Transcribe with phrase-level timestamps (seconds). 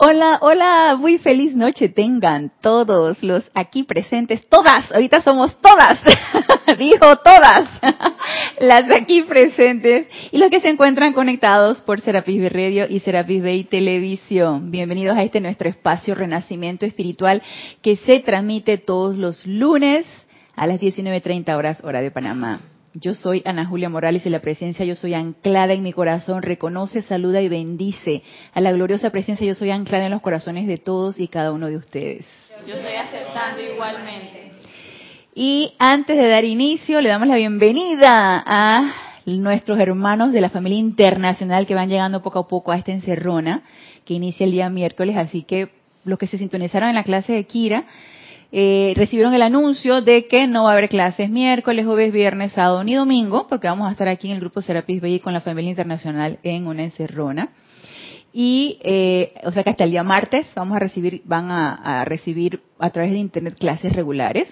[0.00, 6.00] Hola, hola, muy feliz noche tengan todos los aquí presentes, todas, ahorita somos todas,
[6.78, 7.68] dijo todas,
[8.60, 13.64] las aquí presentes y los que se encuentran conectados por Serapis Radio y Serapis Bay
[13.64, 14.70] Televisión.
[14.70, 17.42] Bienvenidos a este nuestro espacio Renacimiento Espiritual
[17.82, 20.06] que se transmite todos los lunes
[20.54, 22.60] a las 19.30 horas hora de Panamá.
[22.94, 27.02] Yo soy Ana Julia Morales y la presencia Yo soy anclada en mi corazón, reconoce,
[27.02, 28.22] saluda y bendice
[28.54, 31.66] a la gloriosa presencia Yo soy anclada en los corazones de todos y cada uno
[31.68, 32.24] de ustedes.
[32.66, 34.50] Yo estoy aceptando igualmente.
[35.34, 38.92] Y antes de dar inicio, le damos la bienvenida a
[39.26, 43.62] nuestros hermanos de la familia internacional que van llegando poco a poco a esta encerrona
[44.04, 45.68] que inicia el día miércoles, así que
[46.04, 47.84] los que se sintonizaron en la clase de Kira,
[48.50, 52.82] eh, recibieron el anuncio de que no va a haber clases miércoles, jueves, viernes, sábado
[52.82, 55.70] ni domingo, porque vamos a estar aquí en el grupo Serapis Bay con la familia
[55.70, 57.50] internacional en una encerrona.
[58.32, 62.62] Y, eh, o sea que hasta el día martes vamos a recibir, van a, recibir
[62.78, 64.48] a través de internet clases regulares.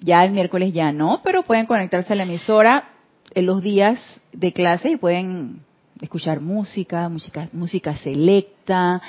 [0.00, 2.90] Ya el miércoles ya no, pero pueden conectarse a la emisora
[3.34, 3.98] en los días
[4.32, 5.64] de clase y pueden
[6.00, 9.00] escuchar música, música, música selecta,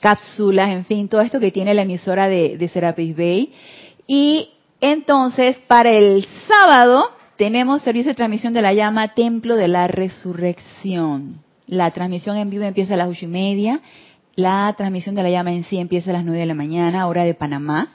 [0.00, 3.52] cápsulas, en fin, todo esto que tiene la emisora de, de Serapis Bay.
[4.06, 9.86] Y entonces, para el sábado, tenemos servicio de transmisión de la llama Templo de la
[9.88, 11.40] Resurrección.
[11.66, 13.80] La transmisión en vivo empieza a las ocho y media.
[14.34, 17.24] La transmisión de la llama en sí empieza a las nueve de la mañana, hora
[17.24, 17.92] de Panamá.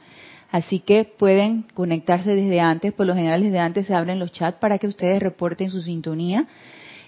[0.51, 4.57] Así que pueden conectarse desde antes, por lo general desde antes se abren los chats
[4.59, 6.47] para que ustedes reporten su sintonía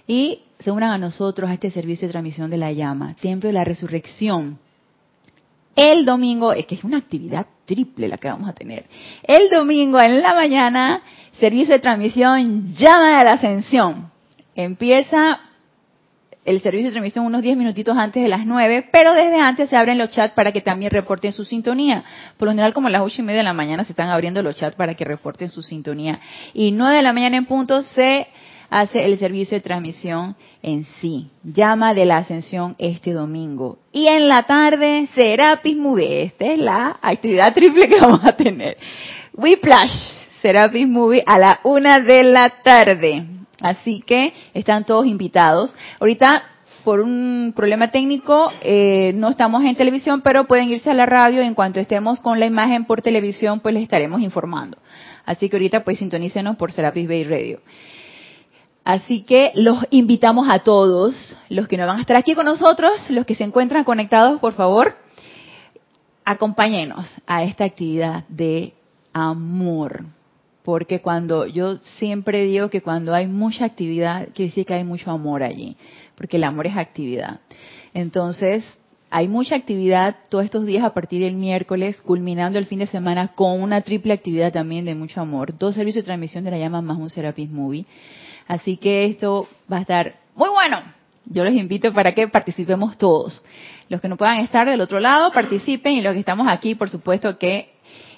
[0.07, 3.53] y se unan a nosotros a este servicio de transmisión de la llama, Templo de
[3.53, 4.57] la Resurrección.
[5.75, 8.85] El domingo, es que es una actividad triple la que vamos a tener.
[9.21, 14.09] El domingo en la mañana, servicio de transmisión Llama de la Ascensión.
[14.55, 15.41] Empieza
[16.45, 19.75] el servicio de transmisión unos 10 minutitos antes de las 9, pero desde antes se
[19.75, 22.05] abren los chats para que también reporten su sintonía.
[22.37, 24.41] Por lo general, como a las 8 y media de la mañana se están abriendo
[24.41, 26.21] los chats para que reporten su sintonía.
[26.53, 28.27] Y 9 de la mañana en punto se
[28.69, 31.29] hace el servicio de transmisión en sí.
[31.43, 33.79] Llama de la ascensión este domingo.
[33.91, 36.23] Y en la tarde, Serapis Movie.
[36.23, 38.77] Esta es la actividad triple que vamos a tener.
[39.33, 39.91] Whiplash,
[40.41, 43.25] Serapis Movie a la una de la tarde.
[43.61, 45.75] Así que están todos invitados.
[45.99, 46.43] Ahorita,
[46.83, 51.41] por un problema técnico, eh, no estamos en televisión, pero pueden irse a la radio.
[51.41, 54.77] En cuanto estemos con la imagen por televisión, pues les estaremos informando.
[55.25, 57.59] Así que ahorita, pues sintonícenos por Serapis Bay Radio.
[58.87, 62.89] Así que los invitamos a todos, los que no van a estar aquí con nosotros,
[63.09, 64.95] los que se encuentran conectados, por favor,
[66.23, 68.71] acompáñenos a esta actividad de
[69.11, 70.05] amor.
[70.63, 75.11] Porque cuando yo siempre digo que cuando hay mucha actividad, quiere decir que hay mucho
[75.11, 75.75] amor allí,
[76.15, 77.41] porque el amor es actividad.
[77.93, 82.87] Entonces, hay mucha actividad todos estos días a partir del miércoles, culminando el fin de
[82.87, 85.57] semana con una triple actividad también de mucho amor.
[85.57, 87.85] Dos servicios de transmisión de la llama más un Serapis Movie
[88.47, 90.81] Así que esto va a estar muy bueno.
[91.25, 93.43] Yo los invito para que participemos todos.
[93.89, 96.89] Los que no puedan estar del otro lado, participen y los que estamos aquí, por
[96.89, 97.73] supuesto que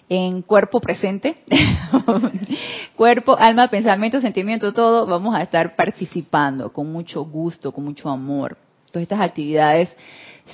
[0.10, 1.38] en cuerpo presente,
[2.96, 8.58] cuerpo, alma, pensamiento, sentimiento, todo, vamos a estar participando con mucho gusto, con mucho amor.
[8.92, 9.96] Todas estas actividades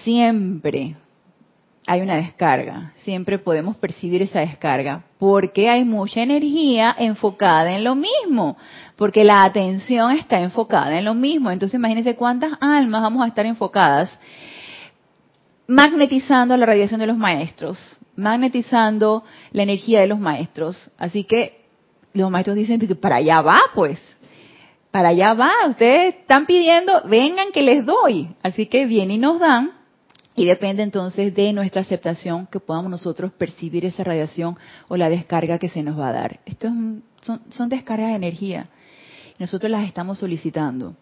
[0.03, 0.95] siempre
[1.87, 7.95] hay una descarga, siempre podemos percibir esa descarga, porque hay mucha energía enfocada en lo
[7.95, 8.57] mismo,
[8.95, 11.51] porque la atención está enfocada en lo mismo.
[11.51, 14.17] Entonces imagínense cuántas almas vamos a estar enfocadas
[15.67, 17.79] magnetizando la radiación de los maestros,
[18.15, 20.91] magnetizando la energía de los maestros.
[20.97, 21.65] Así que
[22.13, 23.99] los maestros dicen que para allá va, pues.
[24.91, 28.29] Para allá va, ustedes están pidiendo, vengan que les doy.
[28.41, 29.71] Así que vienen y nos dan
[30.37, 34.57] y depende entonces de nuestra aceptación que podamos nosotros percibir esa radiación
[34.87, 36.39] o la descarga que se nos va a dar.
[36.45, 36.69] Esto
[37.21, 38.69] son, son descargas de energía.
[39.39, 40.95] Nosotros las estamos solicitando,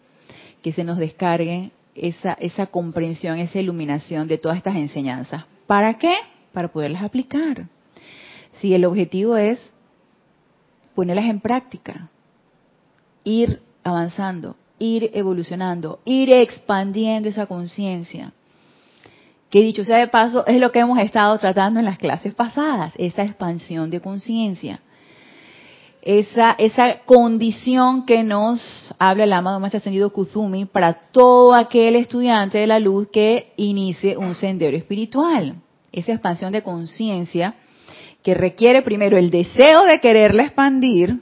[0.62, 5.44] que se nos descargue esa, esa comprensión, esa iluminación de todas estas enseñanzas.
[5.66, 6.14] ¿Para qué?
[6.52, 7.68] Para poderlas aplicar.
[8.60, 9.72] Si el objetivo es
[10.94, 12.08] ponerlas en práctica,
[13.24, 18.32] ir avanzando, ir evolucionando, ir expandiendo esa conciencia
[19.54, 22.92] que dicho sea de paso, es lo que hemos estado tratando en las clases pasadas,
[22.98, 24.80] esa expansión de conciencia.
[26.06, 28.60] Esa, esa condición que nos
[28.98, 34.18] habla el amado más ascendido Kuzumi para todo aquel estudiante de la luz que inicie
[34.18, 35.54] un sendero espiritual.
[35.92, 37.54] Esa expansión de conciencia
[38.22, 41.20] que requiere primero el deseo de quererla expandir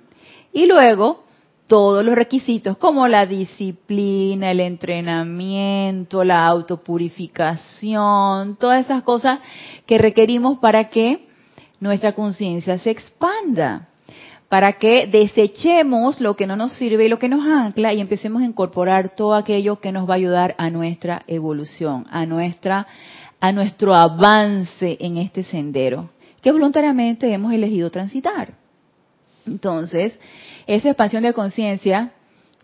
[0.53, 1.27] y luego
[1.69, 9.39] todos los requisitos como la disciplina, el entrenamiento, la autopurificación, todas esas cosas
[9.87, 11.29] que requerimos para que
[11.79, 13.91] nuestra conciencia se expanda,
[14.53, 18.43] para que desechemos lo que no nos sirve y lo que nos ancla y empecemos
[18.43, 22.87] a incorporar todo aquello que nos va a ayudar a nuestra evolución, a nuestra
[23.41, 26.11] a nuestro avance en este sendero
[26.43, 28.53] que voluntariamente hemos elegido transitar.
[29.47, 30.19] Entonces,
[30.67, 32.11] esa expansión de conciencia,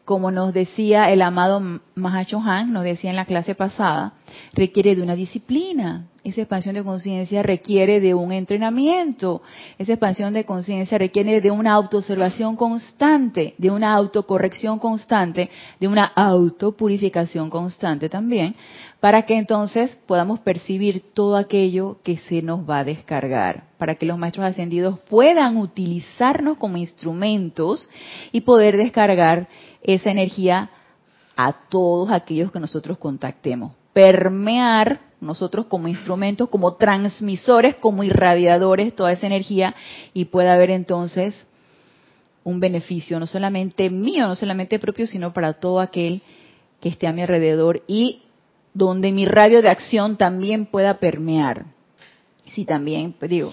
[0.09, 1.61] como nos decía el amado
[1.95, 4.15] Mahacho Han, nos decía en la clase pasada,
[4.55, 6.07] requiere de una disciplina.
[6.25, 9.43] Esa expansión de conciencia requiere de un entrenamiento.
[9.77, 16.05] Esa expansión de conciencia requiere de una autoobservación constante, de una autocorrección constante, de una
[16.05, 18.57] autopurificación constante también,
[19.01, 24.07] para que entonces podamos percibir todo aquello que se nos va a descargar, para que
[24.07, 27.89] los maestros ascendidos puedan utilizarnos como instrumentos
[28.33, 29.49] y poder descargar
[29.83, 30.71] esa energía
[31.37, 39.13] a todos aquellos que nosotros contactemos, permear nosotros como instrumentos, como transmisores, como irradiadores toda
[39.13, 39.75] esa energía
[40.13, 41.47] y pueda haber entonces
[42.43, 46.23] un beneficio no solamente mío, no solamente propio, sino para todo aquel
[46.81, 48.23] que esté a mi alrededor y
[48.75, 51.67] donde mi radio de acción también pueda permear.
[52.47, 53.53] Sí, también, pues digo,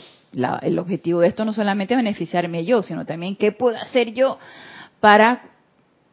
[0.61, 4.37] el objetivo de esto no solamente beneficiarme yo, sino también qué puedo hacer yo
[4.99, 5.49] para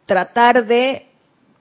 [0.06, 1.06] tratar de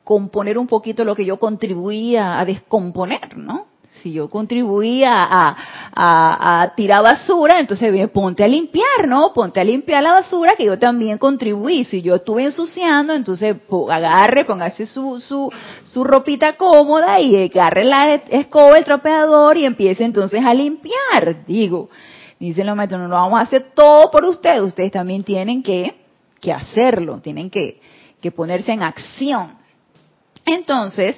[0.04, 3.68] componer un poquito lo que yo contribuía a descomponer, ¿no?
[4.02, 5.28] Si yo contribuía
[5.94, 9.34] a, tirar basura, entonces bien, ponte a limpiar, ¿no?
[9.34, 11.84] Ponte a limpiar la basura que yo también contribuí.
[11.84, 13.58] Si yo estuve ensuciando, entonces
[13.90, 15.52] agarre, póngase su, su,
[15.84, 21.46] su ropita cómoda y agarre la escoba, el tropeador y empiece entonces a limpiar.
[21.46, 21.90] Digo,
[22.40, 25.96] dicen los maestros, no lo vamos a hacer todo por ustedes, ustedes también tienen que,
[26.40, 27.80] que hacerlo, tienen que,
[28.22, 29.62] que ponerse en acción.
[30.46, 31.16] Entonces,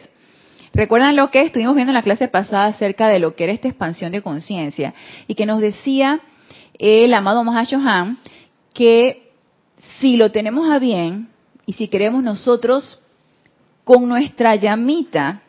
[0.74, 3.68] ¿Recuerdan lo que estuvimos viendo en la clase pasada acerca de lo que era esta
[3.68, 4.96] expansión de conciencia?
[5.28, 6.20] Y que nos decía
[6.80, 8.18] el amado Mahashohan
[8.74, 9.32] que
[10.00, 11.30] si lo tenemos a bien
[11.68, 13.00] y si queremos nosotros
[13.84, 15.44] con nuestra llamita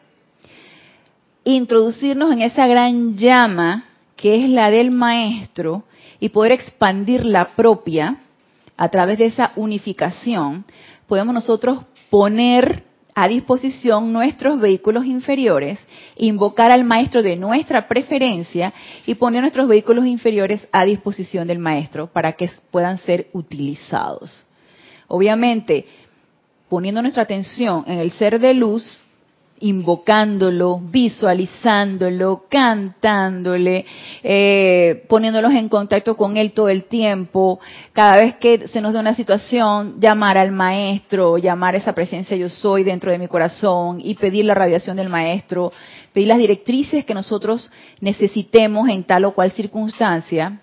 [1.44, 3.84] introducirnos en esa gran llama
[4.16, 5.84] que es la del maestro
[6.20, 8.18] y poder expandir la propia
[8.76, 10.66] a través de esa unificación,
[11.06, 11.80] podemos nosotros
[12.10, 12.83] poner
[13.14, 15.78] a disposición nuestros vehículos inferiores,
[16.16, 18.72] invocar al maestro de nuestra preferencia
[19.06, 24.44] y poner nuestros vehículos inferiores a disposición del maestro para que puedan ser utilizados.
[25.06, 25.86] Obviamente,
[26.68, 28.98] poniendo nuestra atención en el ser de luz,
[29.60, 33.86] invocándolo, visualizándolo, cantándole,
[34.22, 37.60] eh, poniéndolos en contacto con él todo el tiempo.
[37.92, 42.36] Cada vez que se nos da una situación, llamar al maestro, llamar a esa presencia
[42.36, 45.72] yo soy dentro de mi corazón y pedir la radiación del maestro,
[46.12, 50.60] pedir las directrices que nosotros necesitemos en tal o cual circunstancia.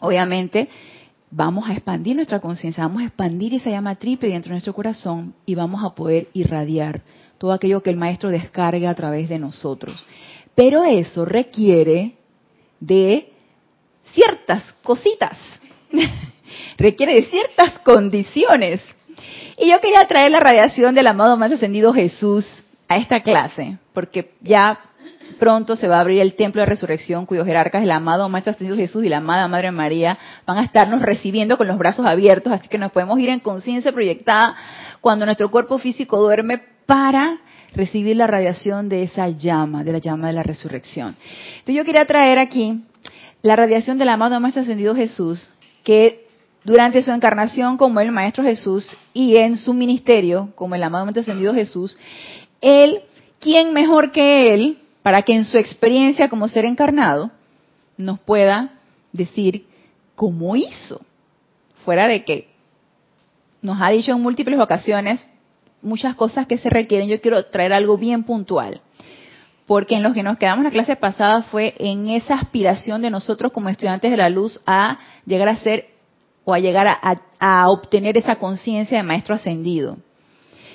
[0.00, 0.68] Obviamente,
[1.30, 5.34] vamos a expandir nuestra conciencia, vamos a expandir esa llama triple dentro de nuestro corazón
[5.44, 7.02] y vamos a poder irradiar
[7.38, 10.04] todo aquello que el maestro descarga a través de nosotros.
[10.54, 12.14] Pero eso requiere
[12.80, 13.32] de
[14.12, 15.36] ciertas cositas,
[16.78, 18.80] requiere de ciertas condiciones.
[19.56, 22.46] Y yo quería traer la radiación del amado más ascendido Jesús
[22.88, 24.80] a esta clase, porque ya
[25.38, 28.76] pronto se va a abrir el templo de resurrección cuyos jerarcas, el amado Maestro Ascendido
[28.76, 32.68] Jesús y la amada Madre María, van a estarnos recibiendo con los brazos abiertos, así
[32.68, 34.56] que nos podemos ir en conciencia proyectada
[35.00, 37.36] cuando nuestro cuerpo físico duerme para
[37.74, 41.16] recibir la radiación de esa llama, de la llama de la resurrección.
[41.58, 42.82] Entonces yo quería traer aquí
[43.42, 45.50] la radiación del amado Maestro Ascendido Jesús,
[45.84, 46.26] que
[46.64, 51.20] durante su encarnación como el Maestro Jesús y en su ministerio como el amado Maestro
[51.20, 51.98] Ascendido Jesús,
[52.62, 53.02] él,
[53.38, 57.30] ¿quién mejor que él, para que en su experiencia como ser encarnado
[57.98, 58.70] nos pueda
[59.12, 59.66] decir
[60.14, 61.02] cómo hizo?
[61.84, 62.48] Fuera de que
[63.60, 65.28] nos ha dicho en múltiples ocasiones
[65.82, 68.80] muchas cosas que se requieren, yo quiero traer algo bien puntual.
[69.66, 73.10] Porque en lo que nos quedamos en la clase pasada fue en esa aspiración de
[73.10, 75.88] nosotros como estudiantes de la luz a llegar a ser
[76.44, 79.98] o a llegar a, a obtener esa conciencia de maestro ascendido.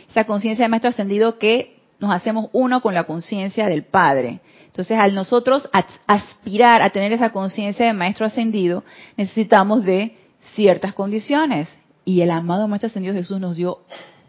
[0.10, 4.42] Esa conciencia de maestro ascendido que nos hacemos uno con la conciencia del Padre.
[4.68, 5.70] Entonces, al nosotros
[6.08, 8.84] aspirar a tener esa conciencia de maestro ascendido,
[9.18, 10.18] necesitamos de
[10.56, 11.68] ciertas condiciones.
[12.06, 13.80] Y el amado Maestro Ascendido Jesús nos dio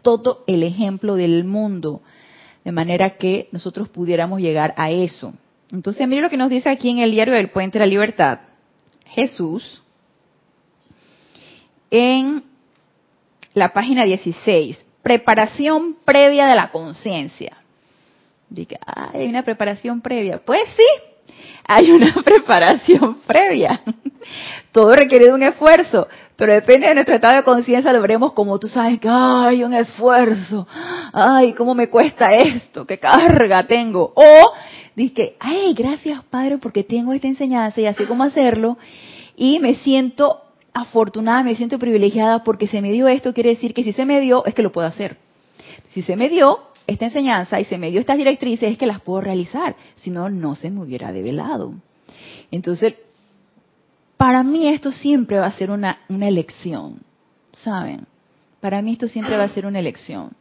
[0.05, 2.03] todo el ejemplo del mundo,
[2.63, 5.33] de manera que nosotros pudiéramos llegar a eso.
[5.71, 8.41] Entonces, mire lo que nos dice aquí en el diario del Puente de la Libertad.
[9.07, 9.81] Jesús,
[11.89, 12.43] en
[13.55, 17.57] la página 16, preparación previa de la conciencia.
[18.47, 20.37] Diga, hay una preparación previa.
[20.37, 21.33] Pues sí,
[21.67, 23.81] hay una preparación previa.
[24.75, 26.05] Todo requiere de un esfuerzo,
[26.35, 29.73] pero depende de nuestro estado de conciencia, lo veremos como tú sabes que hay un
[29.73, 30.67] esfuerzo.
[31.13, 34.11] Ay, cómo me cuesta esto, qué carga tengo.
[34.13, 34.51] O
[34.93, 38.77] dice, ay, gracias Padre porque tengo esta enseñanza y así cómo hacerlo.
[39.37, 40.41] Y me siento
[40.73, 44.19] afortunada, me siento privilegiada porque se me dio esto, quiere decir que si se me
[44.19, 45.15] dio es que lo puedo hacer.
[45.91, 48.99] Si se me dio esta enseñanza y se me dio estas directrices es que las
[48.99, 51.75] puedo realizar, si no, no se me hubiera develado.
[52.51, 52.95] Entonces,
[54.17, 57.01] para mí esto siempre va a ser una, una elección,
[57.53, 58.07] ¿saben?
[58.61, 60.31] Para mí esto siempre va a ser una elección.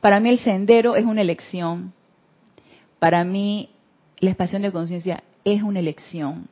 [0.00, 1.92] Para mí el sendero es una elección.
[2.98, 3.70] Para mí
[4.18, 6.48] la expansión de conciencia es una elección.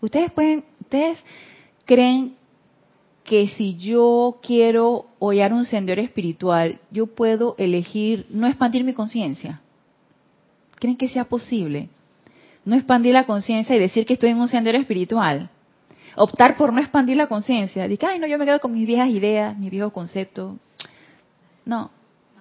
[0.00, 1.18] Ustedes pueden, ustedes
[1.84, 2.36] creen
[3.24, 9.60] que si yo quiero hollar un sendero espiritual, yo puedo elegir no expandir mi conciencia.
[10.76, 11.88] ¿Creen que sea posible?
[12.70, 15.50] No expandir la conciencia y decir que estoy en un sendero espiritual.
[16.14, 17.82] Optar por no expandir la conciencia.
[17.88, 20.54] Decir, ay, no, yo me quedo con mis viejas ideas, mis viejos conceptos.
[21.64, 21.90] No,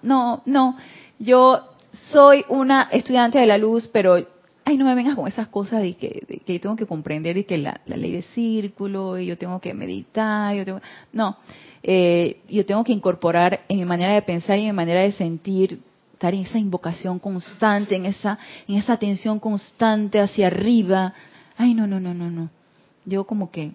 [0.03, 0.77] no, no.
[1.17, 1.69] Yo
[2.11, 4.23] soy una estudiante de la luz, pero
[4.65, 7.57] ay, no me vengas con esas cosas de que, yo tengo que comprender y que
[7.57, 10.81] la, ley de círculo, y yo tengo que meditar, yo tengo...
[11.11, 11.37] No,
[11.81, 15.11] eh, yo tengo que incorporar en mi manera de pensar y en mi manera de
[15.11, 15.79] sentir,
[16.19, 21.13] estar en esa invocación constante, en esa, en esa atención constante hacia arriba.
[21.57, 22.49] Ay, no, no, no, no, no.
[23.05, 23.71] Yo como que,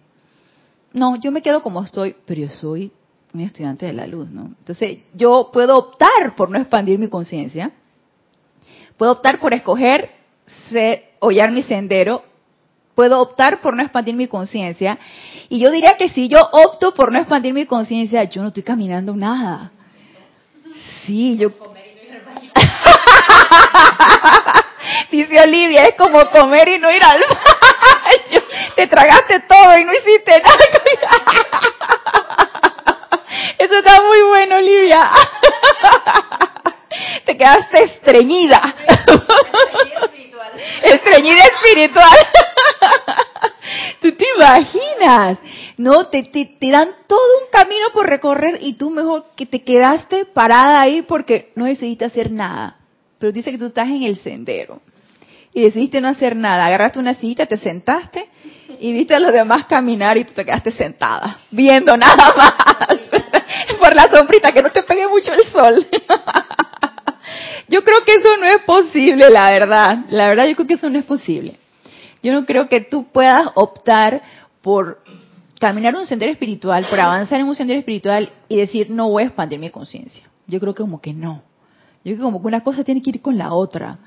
[0.92, 2.92] no, yo me quedo como estoy, pero yo soy
[3.32, 4.52] un estudiante de la luz, ¿no?
[4.58, 7.72] Entonces, yo puedo optar por no expandir mi conciencia,
[8.98, 10.10] puedo optar por escoger
[10.68, 12.24] ser, hollar mi sendero,
[12.94, 14.98] puedo optar por no expandir mi conciencia.
[15.48, 18.64] Y yo diría que si yo opto por no expandir mi conciencia, yo no estoy
[18.64, 19.72] caminando nada.
[21.06, 21.48] Sí, yo...
[25.10, 28.40] Dice Olivia, es como comer y no ir al baño.
[28.76, 30.64] Te tragaste todo y no hiciste nada.
[33.58, 35.08] Eso está muy bueno, Olivia.
[37.24, 38.74] Te quedaste estreñida.
[40.82, 42.18] Estreñida espiritual.
[44.04, 45.38] ¿Tú te imaginas?
[45.78, 50.26] No, te, te, dan todo un camino por recorrer y tú mejor que te quedaste
[50.26, 52.76] parada ahí porque no decidiste hacer nada.
[53.18, 54.82] Pero dice que tú estás en el sendero
[55.54, 56.66] y decidiste no hacer nada.
[56.66, 58.28] Agarraste una silla, te sentaste
[58.78, 62.99] y viste a los demás caminar y tú te quedaste sentada, viendo nada más.
[63.80, 65.87] por la sombrita, que no te pegue mucho el sol.
[67.68, 69.96] Yo creo que eso no es posible, la verdad.
[70.11, 71.56] La verdad, yo creo que eso no es posible.
[72.25, 74.23] Yo no creo que tú puedas optar
[74.62, 75.02] por
[75.61, 79.26] caminar un sendero espiritual, por avanzar en un sendero espiritual y decir, no voy a
[79.26, 80.25] expandir mi conciencia.
[80.47, 81.43] Yo creo que como que no.
[82.02, 83.99] Yo creo que como que una cosa tiene que ir con la otra.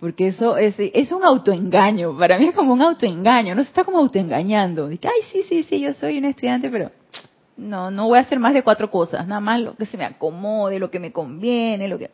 [0.00, 2.18] Porque eso es, es un autoengaño.
[2.18, 3.54] Para mí es como un autoengaño.
[3.54, 4.88] No se está como autoengañando.
[4.88, 6.90] Dice, ay, sí, sí, sí, yo soy un estudiante, pero
[7.56, 9.28] no, no voy a hacer más de cuatro cosas.
[9.28, 12.10] Nada más lo que se me acomode, lo que me conviene, lo que...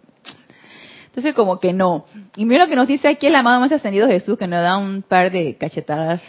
[1.11, 2.05] Entonces como que no.
[2.37, 4.77] Y mira lo que nos dice aquí el amado más ascendido Jesús, que nos da
[4.77, 6.23] un par de cachetadas,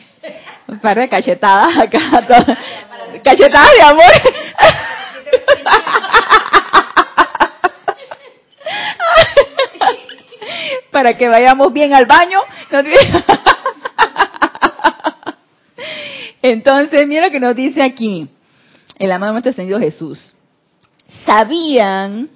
[0.68, 2.00] un par de cachetadas acá,
[3.24, 4.12] cachetadas de amor.
[10.92, 12.40] Para que vayamos bien al baño.
[16.42, 18.28] Entonces, mira lo que nos dice aquí
[18.98, 20.34] el amado más ascendido Jesús.
[21.26, 22.30] Sabían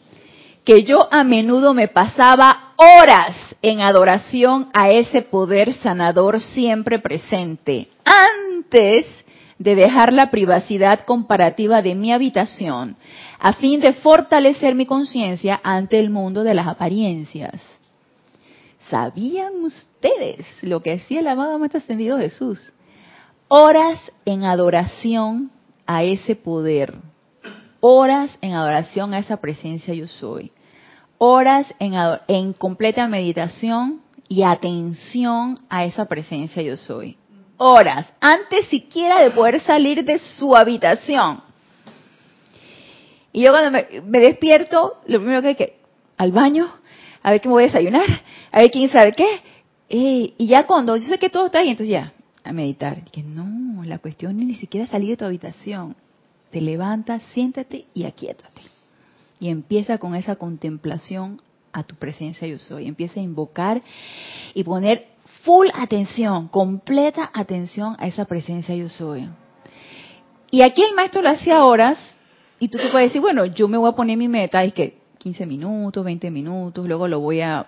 [0.65, 7.87] que yo a menudo me pasaba horas en adoración a ese poder sanador siempre presente,
[8.03, 9.05] antes
[9.59, 12.97] de dejar la privacidad comparativa de mi habitación,
[13.39, 17.63] a fin de fortalecer mi conciencia ante el mundo de las apariencias.
[18.89, 22.73] ¿Sabían ustedes lo que decía el amado Maestro Ascendido Jesús?
[23.47, 25.51] Horas en adoración
[25.85, 26.95] a ese poder,
[27.79, 30.51] horas en adoración a esa presencia yo soy
[31.17, 31.93] horas en,
[32.27, 37.17] en completa meditación y atención a esa presencia yo soy.
[37.57, 41.41] Horas, antes siquiera de poder salir de su habitación.
[43.31, 45.79] Y yo cuando me, despierto, lo primero que hay que,
[46.17, 46.69] al baño,
[47.21, 48.05] a ver qué me voy a desayunar,
[48.51, 49.41] a ver quién sabe qué.
[49.89, 53.03] Y ya cuando yo sé que todo está ahí, entonces ya, a meditar.
[53.05, 55.95] que no, la cuestión es ni siquiera salir de tu habitación.
[56.51, 58.74] Te levantas, siéntate y aquíétate
[59.45, 61.39] y empieza con esa contemplación
[61.71, 62.87] a tu presencia yo soy.
[62.87, 63.79] Empieza a invocar
[64.55, 65.05] y poner
[65.43, 69.29] full atención, completa atención a esa presencia yo soy.
[70.49, 71.99] Y aquí el maestro lo hacía horas
[72.59, 74.97] Y tú te puedes decir, bueno, yo me voy a poner mi meta, es que
[75.19, 77.67] 15 minutos, 20 minutos, luego lo voy a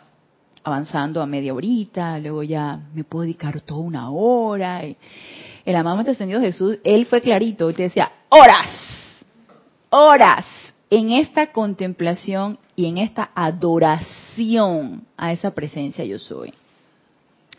[0.63, 4.81] avanzando a media horita, luego ya me puedo dedicar toda una hora.
[4.83, 8.67] el amado Maestro Jesús, él fue clarito, él te decía, horas,
[9.91, 10.56] horas
[10.89, 16.53] en esta contemplación y en esta adoración a esa presencia yo soy.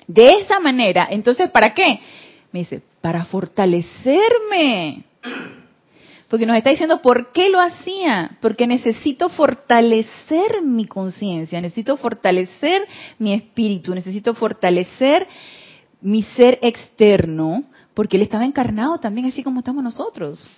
[0.06, 2.00] De esa manera, entonces, ¿para qué?
[2.52, 5.04] Me dice, para fortalecerme.
[6.28, 8.38] Porque nos está diciendo por qué lo hacía.
[8.40, 12.86] Porque necesito fortalecer mi conciencia, necesito fortalecer
[13.18, 15.26] mi espíritu, necesito fortalecer
[16.00, 20.48] mi ser externo, porque él estaba encarnado también así como estamos nosotros.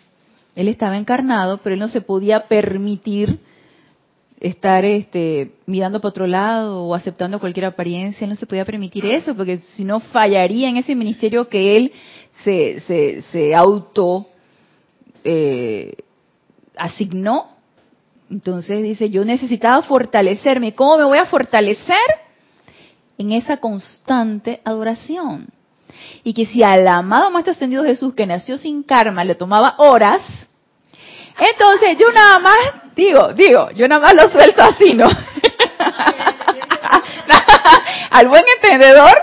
[0.61, 3.39] Él estaba encarnado, pero él no se podía permitir
[4.41, 9.07] estar este, mirando para otro lado o aceptando cualquier apariencia, él no se podía permitir
[9.07, 11.93] eso, porque si no fallaría en ese ministerio que él
[12.45, 14.27] se, se, se auto
[15.25, 15.95] eh,
[16.77, 17.49] asignó.
[18.31, 20.75] Entonces dice, yo necesitaba fortalecerme.
[20.75, 21.97] ¿Cómo me voy a fortalecer?
[23.19, 25.49] En esa constante adoración.
[26.23, 30.23] Y que si al amado Maestro Ascendido Jesús, que nació sin karma, le tomaba horas,
[31.41, 32.59] entonces yo nada más,
[32.95, 35.09] digo, digo, yo nada más lo suelto así, ¿no?
[38.11, 39.15] al buen entendedor,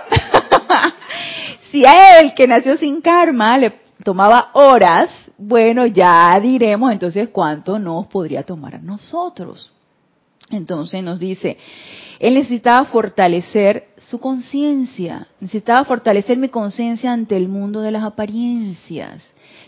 [1.72, 7.78] si a él que nació sin karma le tomaba horas, bueno, ya diremos entonces cuánto
[7.78, 9.72] nos podría tomar a nosotros.
[10.50, 11.58] Entonces nos dice,
[12.20, 19.22] él necesitaba fortalecer su conciencia, necesitaba fortalecer mi conciencia ante el mundo de las apariencias.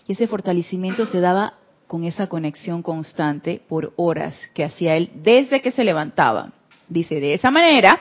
[0.07, 1.55] Y ese fortalecimiento se daba
[1.89, 6.51] con esa conexión constante por horas que hacía él desde que se levantaba.
[6.87, 7.99] Dice, de esa manera,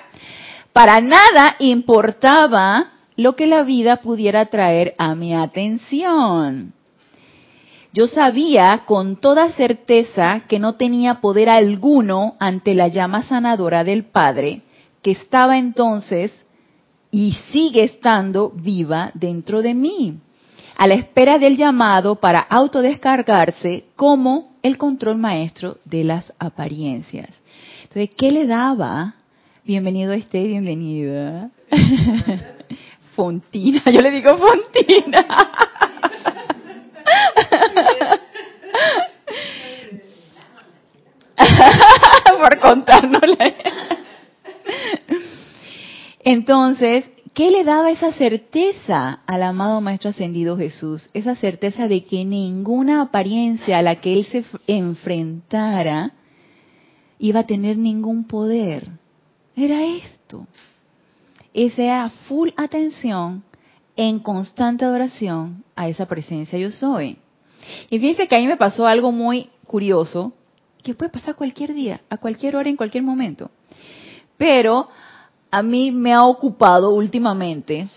[0.75, 6.75] para nada importaba lo que la vida pudiera traer a mi atención.
[7.95, 14.04] Yo sabía con toda certeza que no tenía poder alguno ante la llama sanadora del
[14.04, 14.61] Padre,
[15.00, 16.30] que estaba entonces
[17.11, 20.18] y sigue estando viva dentro de mí,
[20.78, 27.28] a la espera del llamado para autodescargarse como el control maestro de las apariencias.
[27.82, 29.17] Entonces, ¿qué le daba?
[29.64, 31.50] Bienvenido a este, bienvenida.
[33.17, 35.26] Fontina, yo le digo Fontina.
[42.38, 43.56] Por contárnosle.
[46.21, 47.04] Entonces,
[47.38, 51.08] ¿qué le daba esa certeza al amado Maestro Ascendido Jesús?
[51.14, 56.14] Esa certeza de que ninguna apariencia a la que él se enfrentara
[57.20, 58.88] iba a tener ningún poder.
[59.54, 60.48] Era esto.
[61.54, 63.44] Esa era full atención
[63.94, 67.18] en constante adoración a esa presencia yo soy.
[67.88, 70.32] Y fíjense que a mí me pasó algo muy curioso,
[70.82, 73.52] que puede pasar cualquier día, a cualquier hora, en cualquier momento.
[74.36, 74.88] Pero
[75.50, 77.89] a mí me ha ocupado últimamente,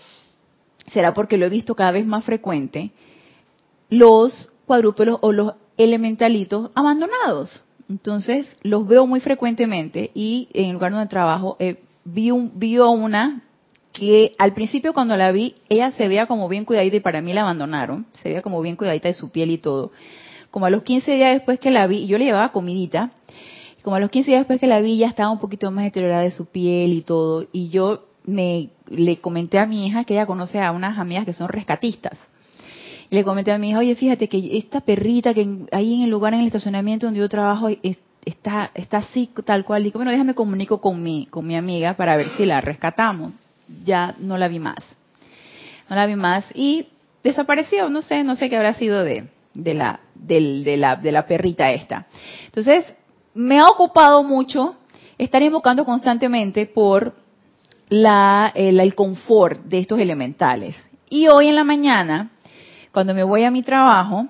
[0.86, 2.90] será porque lo he visto cada vez más frecuente,
[3.90, 7.62] los cuadrúpedos o los elementalitos abandonados.
[7.88, 12.78] Entonces los veo muy frecuentemente y en el lugar donde trabajo eh, vi, un, vi
[12.78, 13.42] una
[13.92, 17.34] que al principio cuando la vi, ella se veía como bien cuidadita y para mí
[17.34, 19.92] la abandonaron, se veía como bien cuidadita de su piel y todo.
[20.50, 23.10] Como a los 15 días después que la vi, yo le llevaba comidita,
[23.82, 26.22] como a los 15 días después que la vi ya estaba un poquito más deteriorada
[26.22, 30.26] de su piel y todo, y yo me le comenté a mi hija que ella
[30.26, 32.18] conoce a unas amigas que son rescatistas.
[33.10, 36.10] Y le comenté a mi hija, oye, fíjate que esta perrita que ahí en el
[36.10, 37.68] lugar, en el estacionamiento donde yo trabajo,
[38.24, 39.82] está, está así, tal cual.
[39.82, 43.32] Digo, bueno, déjame comunico con mi, con mi amiga para ver si la rescatamos
[43.84, 44.78] ya no la vi más.
[45.88, 46.86] No la vi más y
[47.22, 51.26] desapareció, no sé, no sé qué habrá sido de, de, la, de, la, de la
[51.26, 52.06] perrita esta.
[52.46, 52.84] Entonces,
[53.34, 54.76] me ha ocupado mucho
[55.18, 57.14] estar invocando constantemente por
[57.88, 60.76] la, el, confort de estos elementales.
[61.08, 62.30] Y hoy en la mañana,
[62.92, 64.26] cuando me voy a mi trabajo,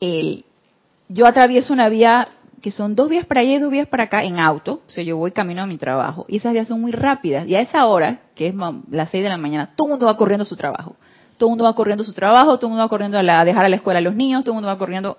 [0.00, 2.28] yo atravieso una vía
[2.62, 5.04] que son dos vías para allá y dos vías para acá en auto, o sea,
[5.04, 7.86] yo voy camino a mi trabajo, y esas vías son muy rápidas, y a esa
[7.86, 8.54] hora, que es
[8.90, 10.96] las seis de la mañana, todo el mundo va corriendo a su trabajo,
[11.36, 13.64] todo el mundo va corriendo a su trabajo, todo el mundo va corriendo a, dejar
[13.64, 15.18] a la escuela a los niños, todo el mundo va corriendo,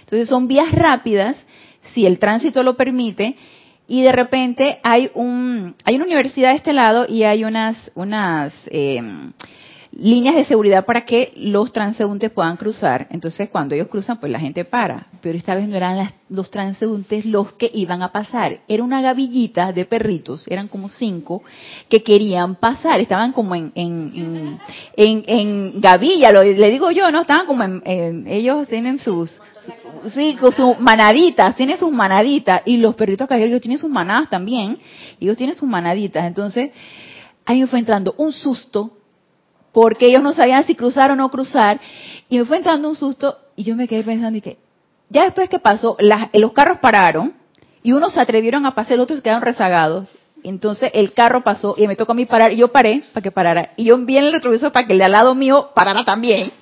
[0.00, 1.36] entonces son vías rápidas,
[1.94, 3.36] si el tránsito lo permite,
[3.88, 8.52] y de repente hay un hay una universidad de este lado y hay unas unas
[8.66, 9.00] eh,
[9.92, 13.06] líneas de seguridad para que los transeúntes puedan cruzar.
[13.10, 15.06] Entonces, cuando ellos cruzan, pues la gente para.
[15.20, 18.60] Pero esta vez no eran los transeúntes los que iban a pasar.
[18.68, 21.42] Era una gavillita de perritos, eran como cinco,
[21.88, 23.00] que querían pasar.
[23.00, 24.58] Estaban como en, en,
[24.96, 27.20] en, en, gavilla, lo, le digo yo, ¿no?
[27.20, 29.30] Estaban como en, ellos tienen sus,
[30.12, 32.62] sí, con sus manaditas, tienen sus manaditas.
[32.64, 34.78] Y los perritos callejeros tienen sus manadas también.
[35.20, 36.24] Ellos tienen sus manaditas.
[36.24, 36.70] Entonces,
[37.44, 38.92] ahí me fue entrando un susto
[39.72, 41.80] porque ellos no sabían si cruzar o no cruzar,
[42.28, 44.58] y me fue entrando un susto y yo me quedé pensando y que
[45.08, 45.96] ya después que pasó,
[46.32, 47.34] los carros pararon
[47.82, 50.08] y unos se atrevieron a pasar, otros quedaron rezagados.
[50.44, 53.30] Entonces el carro pasó y me tocó a mí parar y yo paré para que
[53.30, 53.70] parara.
[53.76, 56.52] Y yo vi en el retrovisor para que el de al lado mío parara también.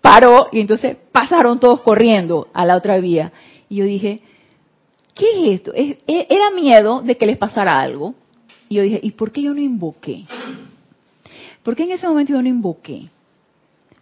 [0.00, 3.32] Paró y entonces pasaron todos corriendo a la otra vía.
[3.68, 4.22] Y yo dije,
[5.14, 5.72] ¿qué es esto?
[5.74, 8.14] E, era miedo de que les pasara algo.
[8.68, 10.24] Y yo dije, ¿y por qué yo no invoqué?
[11.62, 13.08] ¿Por qué en ese momento yo no invoqué?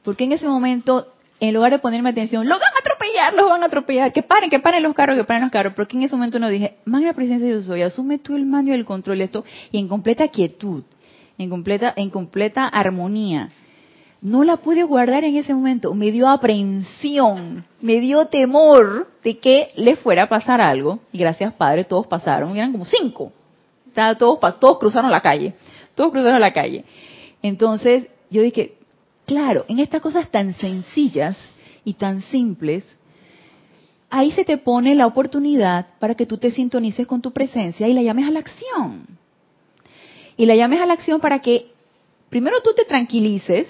[0.05, 1.09] ¿Por qué en ese momento,
[1.41, 4.49] en lugar de ponerme atención, los van a atropellar, los van a atropellar, que paren,
[4.49, 5.75] que paren los carros, que paren los carros?
[5.75, 8.47] ¿Por qué en ese momento no dije, la presencia de Dios soy, asume tú el
[8.47, 10.85] mando y el control de esto, y en completa quietud,
[11.37, 13.51] en completa, en completa armonía?
[14.20, 19.70] No la pude guardar en ese momento, me dio aprensión, me dio temor de que
[19.76, 23.33] le fuera a pasar algo, y gracias Padre, todos pasaron, eran como cinco,
[24.18, 25.54] todos, todos cruzaron la calle,
[25.94, 26.85] todos cruzaron la calle.
[27.42, 28.74] Entonces yo dije,
[29.24, 31.38] claro, en estas cosas tan sencillas
[31.85, 32.85] y tan simples,
[34.11, 37.92] ahí se te pone la oportunidad para que tú te sintonices con tu presencia y
[37.92, 39.07] la llames a la acción.
[40.37, 41.70] Y la llames a la acción para que
[42.31, 43.66] primero tú te tranquilices,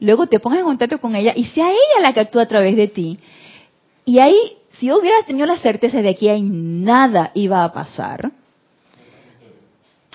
[0.00, 2.76] luego te pongas en contacto con ella y sea ella la que actúa a través
[2.76, 3.18] de ti.
[4.04, 4.36] Y ahí,
[4.78, 8.32] si hubieras tenido la certeza de que ahí nada iba a pasar,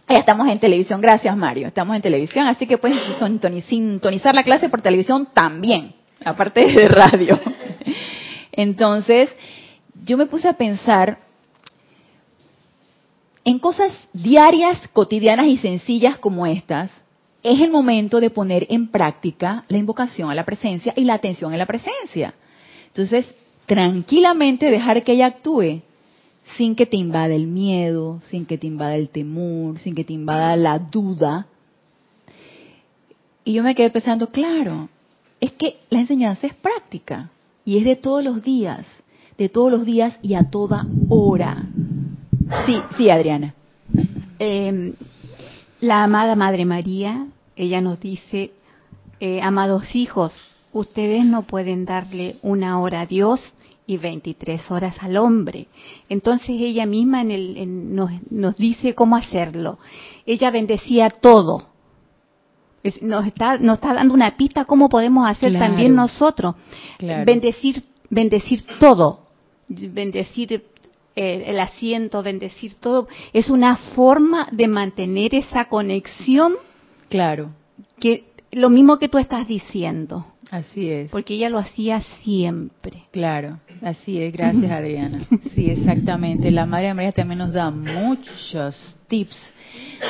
[0.07, 2.99] ya estamos en televisión, gracias Mario, estamos en televisión, así que puedes
[3.67, 5.93] sintonizar la clase por televisión también,
[6.23, 7.39] aparte de radio.
[8.51, 9.29] Entonces,
[10.03, 11.19] yo me puse a pensar
[13.43, 16.91] en cosas diarias, cotidianas y sencillas como estas,
[17.45, 21.53] es el momento de poner en práctica la invocación a la presencia y la atención
[21.53, 22.33] en la presencia.
[22.87, 23.27] Entonces,
[23.67, 25.83] tranquilamente dejar que ella actúe
[26.57, 30.13] sin que te invada el miedo, sin que te invada el temor, sin que te
[30.13, 31.45] invada la duda.
[33.43, 34.89] Y yo me quedé pensando, claro,
[35.39, 37.29] es que la enseñanza es práctica
[37.63, 38.87] y es de todos los días,
[39.37, 41.63] de todos los días y a toda hora.
[42.65, 43.53] Sí, sí, Adriana.
[44.39, 44.93] Em,
[45.85, 48.51] la amada Madre María, ella nos dice,
[49.19, 50.33] eh, amados hijos,
[50.73, 53.39] ustedes no pueden darle una hora a Dios
[53.85, 55.67] y 23 horas al hombre.
[56.09, 59.77] Entonces ella misma en el, nos, nos, dice cómo hacerlo.
[60.25, 61.67] Ella bendecía todo.
[63.01, 66.55] nos, está, nos está dando una pista cómo podemos hacer también nosotros.
[66.99, 69.19] Bendecir, bendecir todo.
[69.67, 70.65] Bendecir
[71.15, 73.07] el asiento, bendecir todo.
[73.33, 76.53] Es una forma de mantener esa conexión.
[77.09, 77.51] Claro.
[77.99, 80.25] Que lo mismo que tú estás diciendo.
[80.51, 81.11] Así es.
[81.11, 83.03] Porque ella lo hacía siempre.
[83.11, 84.31] Claro, así es.
[84.31, 85.25] Gracias, Adriana.
[85.53, 86.51] Sí, exactamente.
[86.51, 89.37] La Madre María también nos da muchos tips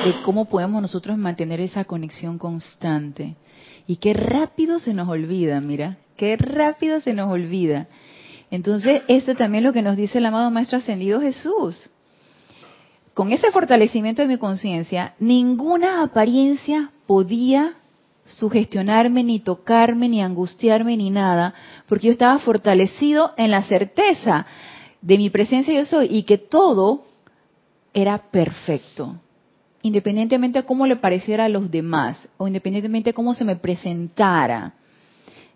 [0.04, 3.36] de cómo podemos nosotros mantener esa conexión constante.
[3.88, 7.88] Y qué rápido se nos olvida, mira, qué rápido se nos olvida.
[8.56, 11.90] Entonces, esto también es lo que nos dice el amado Maestro Ascendido Jesús.
[13.14, 17.74] Con ese fortalecimiento de mi conciencia, ninguna apariencia podía
[18.24, 21.54] sugestionarme, ni tocarme, ni angustiarme, ni nada,
[21.88, 24.46] porque yo estaba fortalecido en la certeza
[25.02, 27.04] de mi presencia yo soy y que todo
[27.94, 29.18] era perfecto,
[29.82, 34.76] independientemente de cómo le pareciera a los demás o independientemente de cómo se me presentara,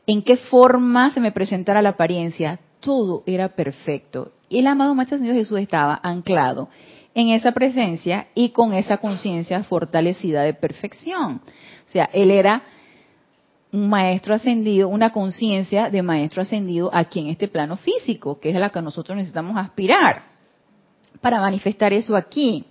[0.05, 4.31] en qué forma se me presentara la apariencia, todo era perfecto.
[4.49, 6.69] Y el amado Maestro Señor Jesús estaba anclado
[7.13, 11.41] en esa presencia y con esa conciencia fortalecida de perfección.
[11.87, 12.63] O sea, él era
[13.71, 18.55] un maestro ascendido, una conciencia de maestro ascendido aquí en este plano físico, que es
[18.55, 20.23] a la que nosotros necesitamos aspirar
[21.21, 22.65] para manifestar eso aquí.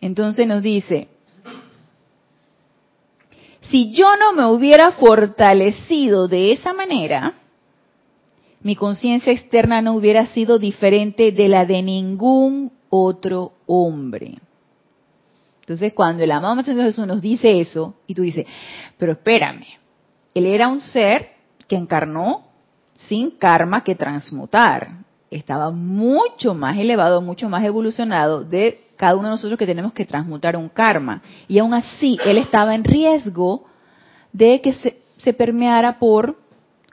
[0.00, 1.08] Entonces nos dice,
[3.70, 7.34] si yo no me hubiera fortalecido de esa manera,
[8.62, 14.38] mi conciencia externa no hubiera sido diferente de la de ningún otro hombre.
[15.60, 18.46] Entonces, cuando el amado Maestro Jesús nos dice eso, y tú dices,
[18.98, 19.64] pero espérame,
[20.34, 21.30] él era un ser
[21.68, 22.48] que encarnó
[22.94, 24.90] sin karma que transmutar.
[25.30, 30.04] Estaba mucho más elevado, mucho más evolucionado de cada uno de nosotros que tenemos que
[30.04, 31.22] transmutar un karma.
[31.48, 33.64] Y aún así, él estaba en riesgo
[34.32, 36.36] de que se, se permeara por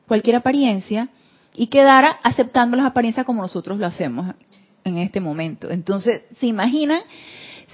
[0.07, 1.09] cualquier apariencia
[1.55, 4.33] y quedara aceptando las apariencias como nosotros lo hacemos
[4.83, 5.69] en este momento.
[5.69, 7.01] Entonces, ¿se imaginan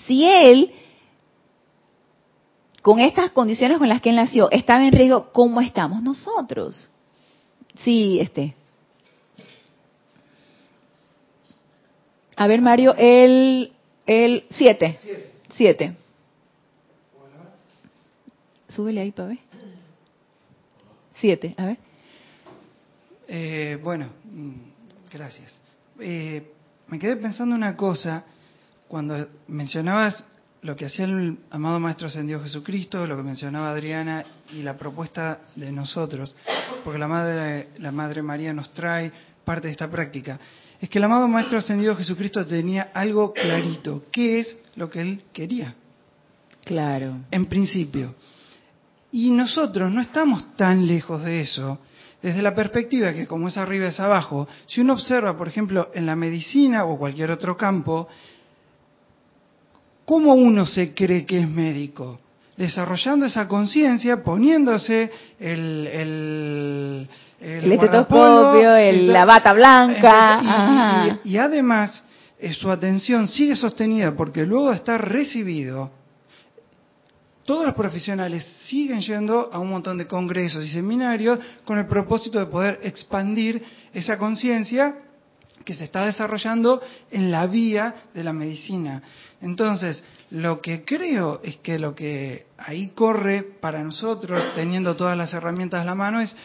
[0.07, 0.71] si él,
[2.81, 6.89] con estas condiciones con las que él nació, estaba en riesgo, cómo estamos nosotros?
[7.83, 8.55] Sí, este.
[12.35, 13.71] A ver, Mario, el,
[14.05, 14.97] el siete.
[15.55, 15.95] Siete.
[18.67, 19.37] Súbele ahí para ver.
[21.15, 21.84] Siete, a ver.
[23.37, 24.53] Eh, bueno, mm,
[25.11, 25.59] gracias.
[25.99, 26.53] Eh,
[26.87, 28.23] me quedé pensando una cosa
[28.87, 30.25] cuando mencionabas
[30.61, 35.41] lo que hacía el amado Maestro Ascendido Jesucristo, lo que mencionaba Adriana y la propuesta
[35.53, 36.33] de nosotros,
[36.85, 39.11] porque la Madre, la Madre María nos trae
[39.43, 40.39] parte de esta práctica,
[40.79, 45.23] es que el amado Maestro Ascendido Jesucristo tenía algo clarito, ¿qué es lo que él
[45.33, 45.75] quería?
[46.63, 47.17] Claro.
[47.31, 48.15] En principio.
[49.11, 51.79] Y nosotros no estamos tan lejos de eso,
[52.25, 56.07] desde la perspectiva que como es arriba es abajo, si uno observa, por ejemplo, en
[56.07, 58.07] la medicina o cualquier otro campo,
[60.05, 62.19] ¿cómo uno se cree que es médico?
[62.57, 67.07] Desarrollando esa conciencia, poniéndose el, el,
[67.41, 70.39] el, estetoscopio, el, la bata blanca.
[71.23, 72.03] Y- y además,
[72.39, 75.91] eh, su atención sigue sostenida porque luego de estar recibido,
[77.45, 82.39] todos los profesionales siguen yendo a un montón de congresos y seminarios con el propósito
[82.39, 83.61] de poder expandir
[83.93, 84.97] esa conciencia
[85.63, 86.81] que se está desarrollando
[87.11, 89.01] en la vía de la medicina.
[89.41, 95.33] Entonces, lo que creo es que lo que ahí corre para nosotros, teniendo todas las
[95.33, 96.35] herramientas a la mano, es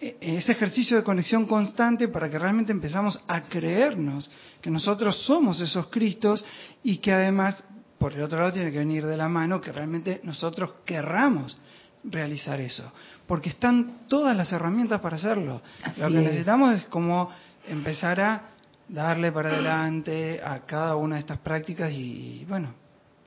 [0.00, 5.60] eh, ese ejercicio de conexión constante para que realmente empezamos a creernos que nosotros somos
[5.60, 6.44] esos Cristos
[6.82, 7.64] y que además,
[8.02, 11.56] por el otro lado, tiene que venir de la mano que realmente nosotros querramos
[12.02, 12.92] realizar eso.
[13.28, 15.62] Porque están todas las herramientas para hacerlo.
[15.84, 16.24] Así Lo que es.
[16.24, 17.30] necesitamos es como
[17.68, 18.42] empezar a
[18.88, 22.74] darle para adelante a cada una de estas prácticas y, bueno,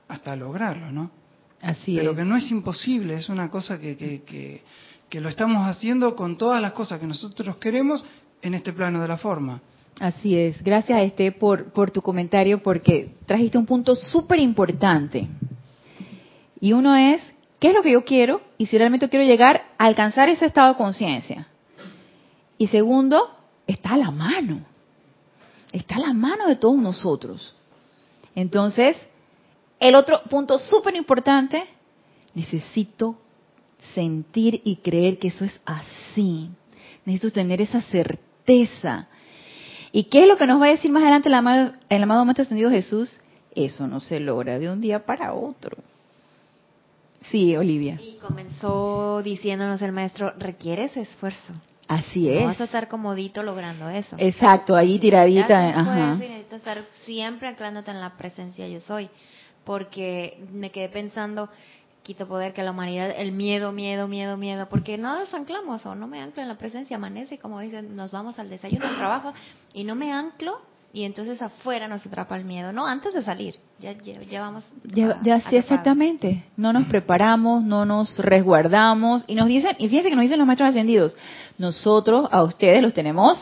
[0.08, 1.10] hasta lograrlo, ¿no?
[1.62, 2.16] Así Pero es.
[2.18, 4.62] que no es imposible, es una cosa que, que, que,
[5.08, 8.04] que lo estamos haciendo con todas las cosas que nosotros queremos
[8.42, 9.62] en este plano de la forma.
[10.00, 10.62] Así es.
[10.62, 15.26] Gracias, Este, por, por tu comentario, porque trajiste un punto súper importante.
[16.60, 17.22] Y uno es,
[17.58, 18.42] ¿qué es lo que yo quiero?
[18.58, 21.48] Y si realmente quiero llegar a alcanzar ese estado de conciencia.
[22.58, 23.30] Y segundo,
[23.66, 24.60] está a la mano.
[25.72, 27.54] Está a la mano de todos nosotros.
[28.34, 28.98] Entonces,
[29.80, 31.64] el otro punto súper importante,
[32.34, 33.18] necesito
[33.94, 36.50] sentir y creer que eso es así.
[37.04, 39.08] Necesito tener esa certeza.
[39.96, 42.22] ¿Y qué es lo que nos va a decir más adelante el amado, el amado
[42.26, 43.16] Maestro Ascendido Jesús?
[43.54, 45.78] Eso no se logra de un día para otro.
[47.30, 47.98] Sí, Olivia.
[47.98, 51.54] Y comenzó diciéndonos el maestro, requieres esfuerzo.
[51.88, 52.44] Así No es.
[52.44, 54.16] vas a estar comodito logrando eso.
[54.18, 55.62] Exacto, ahí tiradita.
[55.62, 56.14] Necesitas Ajá.
[56.14, 59.08] y necesitas estar siempre anclándote en la presencia yo soy.
[59.64, 61.48] Porque me quedé pensando,
[62.06, 65.96] quito poder que la humanidad, el miedo, miedo, miedo, miedo, porque no nos anclamos o
[65.96, 69.34] no me anclo en la presencia, amanece, como dicen, nos vamos al desayuno, al trabajo,
[69.74, 70.60] y no me anclo,
[70.92, 74.64] y entonces afuera nos atrapa el miedo, no, antes de salir, ya, ya, ya vamos.
[74.84, 76.44] Ya, sí, exactamente.
[76.56, 79.24] No nos preparamos, no nos resguardamos.
[79.26, 81.16] Y nos dicen, y fíjense que nos dicen los maestros ascendidos,
[81.58, 83.36] nosotros a ustedes los tenemos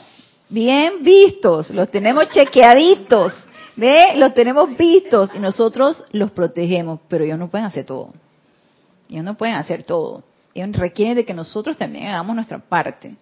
[0.48, 3.46] bien vistos, los tenemos chequeaditos,
[3.77, 4.16] ¿ve?
[4.16, 8.14] Los tenemos vistos y nosotros los protegemos, pero ellos no pueden hacer todo.
[9.14, 10.24] Ellos no pueden hacer todo.
[10.55, 13.14] Ellos requieren de que nosotros también hagamos nuestra parte.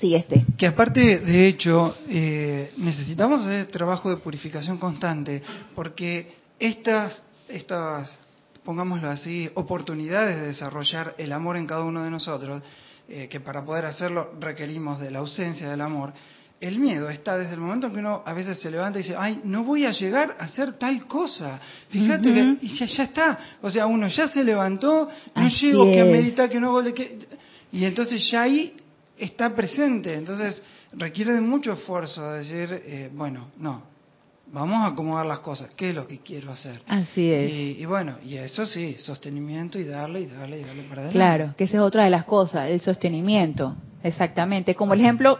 [0.00, 0.44] Este.
[0.56, 5.42] Que aparte, de hecho, eh, necesitamos hacer trabajo de purificación constante,
[5.74, 8.16] porque estas, estas,
[8.62, 12.62] pongámoslo así, oportunidades de desarrollar el amor en cada uno de nosotros,
[13.08, 16.12] eh, que para poder hacerlo requerimos de la ausencia del amor,
[16.60, 19.14] el miedo está desde el momento en que uno a veces se levanta y dice,
[19.16, 21.60] ay, no voy a llegar a hacer tal cosa.
[21.88, 23.38] Fíjate que y ya, ya está.
[23.62, 26.82] O sea, uno ya se levantó, no Así llego que a meditar, que no hago
[26.82, 27.18] de que...
[27.70, 28.74] Y entonces ya ahí
[29.16, 30.14] está presente.
[30.14, 30.60] Entonces
[30.92, 33.84] requiere de mucho esfuerzo decir, eh, bueno, no,
[34.52, 35.72] vamos a acomodar las cosas.
[35.76, 36.80] ¿Qué es lo que quiero hacer?
[36.88, 37.52] Así es.
[37.52, 41.12] Y, y bueno, y eso sí, sostenimiento y darle y darle y darle para adelante.
[41.12, 44.74] Claro, que esa es otra de las cosas, el sostenimiento, exactamente.
[44.74, 45.38] Como el ejemplo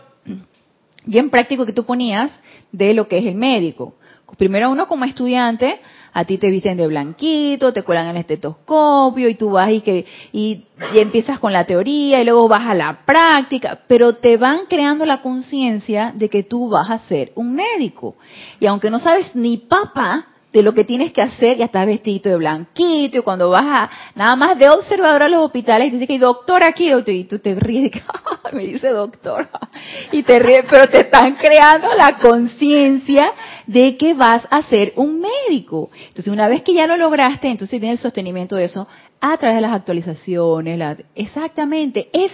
[1.09, 2.31] bien práctico que tú ponías
[2.71, 3.95] de lo que es el médico.
[4.37, 5.81] Primero uno como estudiante,
[6.13, 10.05] a ti te visten de blanquito, te cuelan el estetoscopio y tú vas y que
[10.33, 14.67] y, y empiezas con la teoría y luego vas a la práctica, pero te van
[14.69, 18.17] creando la conciencia de que tú vas a ser un médico.
[18.61, 21.87] Y aunque no sabes ni papá, te de lo que tienes que hacer, ya estás
[21.87, 26.07] vestido de blanquito, cuando vas a, nada más de observador a los hospitales, y dice
[26.07, 27.93] que doctor aquí, y tú te ríes,
[28.53, 29.49] me dice doctor,
[30.13, 33.33] y te ríes, pero te están creando la conciencia
[33.67, 35.91] de que vas a ser un médico.
[36.09, 38.89] Entonces, una vez que ya lo lograste, entonces viene el sostenimiento de eso
[39.21, 42.33] a través de las actualizaciones, la, exactamente, es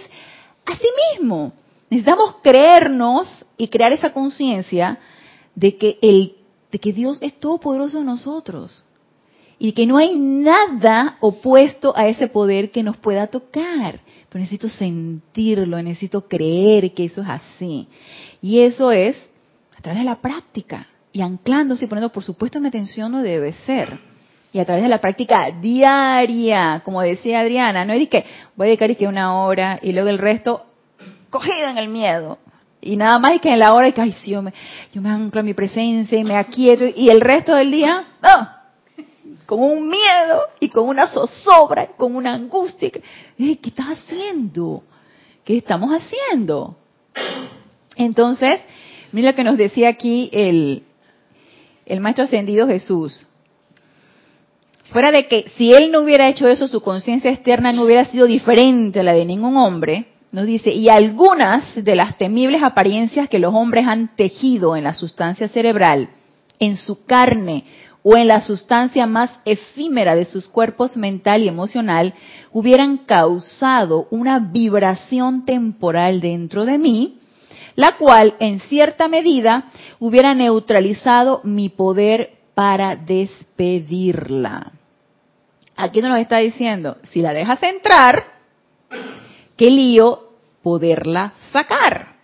[0.65, 1.53] así mismo.
[1.91, 4.97] Necesitamos creernos y crear esa conciencia
[5.53, 6.35] de que el
[6.75, 8.83] de que Dios es todopoderoso en nosotros
[9.57, 14.01] y que no hay nada opuesto a ese poder que nos pueda tocar.
[14.27, 17.87] Pero necesito sentirlo, necesito creer que eso es así.
[18.41, 19.15] Y eso es
[19.77, 23.53] a través de la práctica y anclándose y poniendo, por supuesto, mi atención no debe
[23.65, 23.97] ser.
[24.51, 28.25] Y a través de la práctica diaria, como decía Adriana, no es que
[28.57, 30.65] voy a dedicar que una hora y luego el resto
[31.29, 32.37] cogido en el miedo.
[32.85, 34.53] Y nada más que en la hora que, ay, sí, yo me,
[34.93, 36.85] yo me anclo mi presencia y me aquieto.
[36.95, 38.47] Y el resto del día, no,
[39.47, 42.91] con un miedo y con una zozobra, con una angustia.
[42.91, 44.83] ¿Qué estás haciendo?
[45.43, 46.77] ¿Qué estamos haciendo?
[47.95, 48.59] Entonces,
[49.11, 50.83] mira lo que nos decía aquí el,
[51.87, 53.25] el Maestro Ascendido Jesús.
[54.91, 58.27] Fuera de que si él no hubiera hecho eso, su conciencia externa no hubiera sido
[58.27, 63.39] diferente a la de ningún hombre, nos dice, y algunas de las temibles apariencias que
[63.39, 66.09] los hombres han tejido en la sustancia cerebral,
[66.59, 67.63] en su carne
[68.03, 72.13] o en la sustancia más efímera de sus cuerpos mental y emocional,
[72.51, 77.17] hubieran causado una vibración temporal dentro de mí,
[77.77, 79.69] la cual en cierta medida
[79.99, 84.73] hubiera neutralizado mi poder para despedirla.
[85.77, 88.25] Aquí nos está diciendo, si la dejas entrar,
[89.55, 90.24] qué lío
[90.65, 92.15] poderla sacar.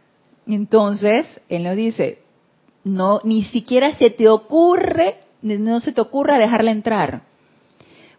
[0.47, 2.23] Entonces, él nos dice,
[2.83, 7.21] no, ni siquiera se te ocurre, no se te ocurra dejarla entrar.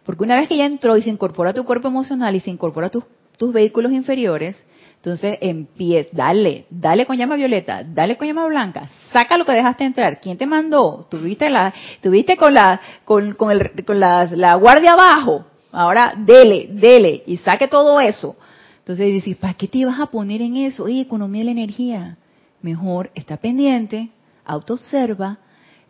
[0.05, 2.49] Porque una vez que ya entró y se incorpora a tu cuerpo emocional y se
[2.49, 3.03] incorpora a tus,
[3.37, 4.55] tus vehículos inferiores,
[4.95, 9.83] entonces empieza, dale, dale con llama violeta, dale con llama blanca, saca lo que dejaste
[9.83, 10.21] entrar.
[10.21, 11.05] ¿Quién te mandó?
[11.11, 15.47] Tuviste la, tuviste con la, con, con, el, con la, la guardia abajo.
[15.73, 18.37] Ahora dele, dele y saque todo eso.
[18.83, 20.83] Entonces dices, ¿para qué te vas a poner en eso?
[20.83, 22.17] Oye, economía de la energía.
[22.61, 24.09] Mejor está pendiente,
[24.43, 25.37] autoobserva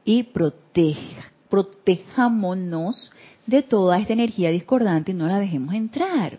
[0.05, 3.11] y proteja, protejámonos
[3.47, 6.37] de toda esta energía discordante y no la dejemos entrar.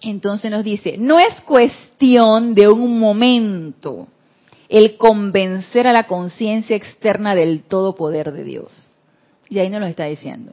[0.00, 4.08] Entonces nos dice, no es cuestión de un momento
[4.70, 8.88] el convencer a la conciencia externa del todo poder de Dios.
[9.50, 10.52] Y ahí nos lo está diciendo.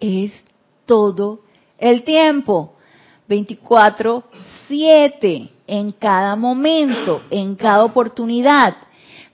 [0.00, 0.32] Es
[0.84, 1.42] todo
[1.78, 2.74] el tiempo.
[3.28, 4.24] 24,
[4.68, 8.76] 7, en cada momento, en cada oportunidad.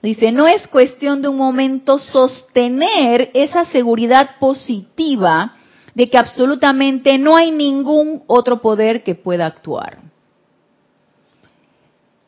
[0.01, 5.55] Dice, no es cuestión de un momento sostener esa seguridad positiva
[5.93, 9.99] de que absolutamente no hay ningún otro poder que pueda actuar.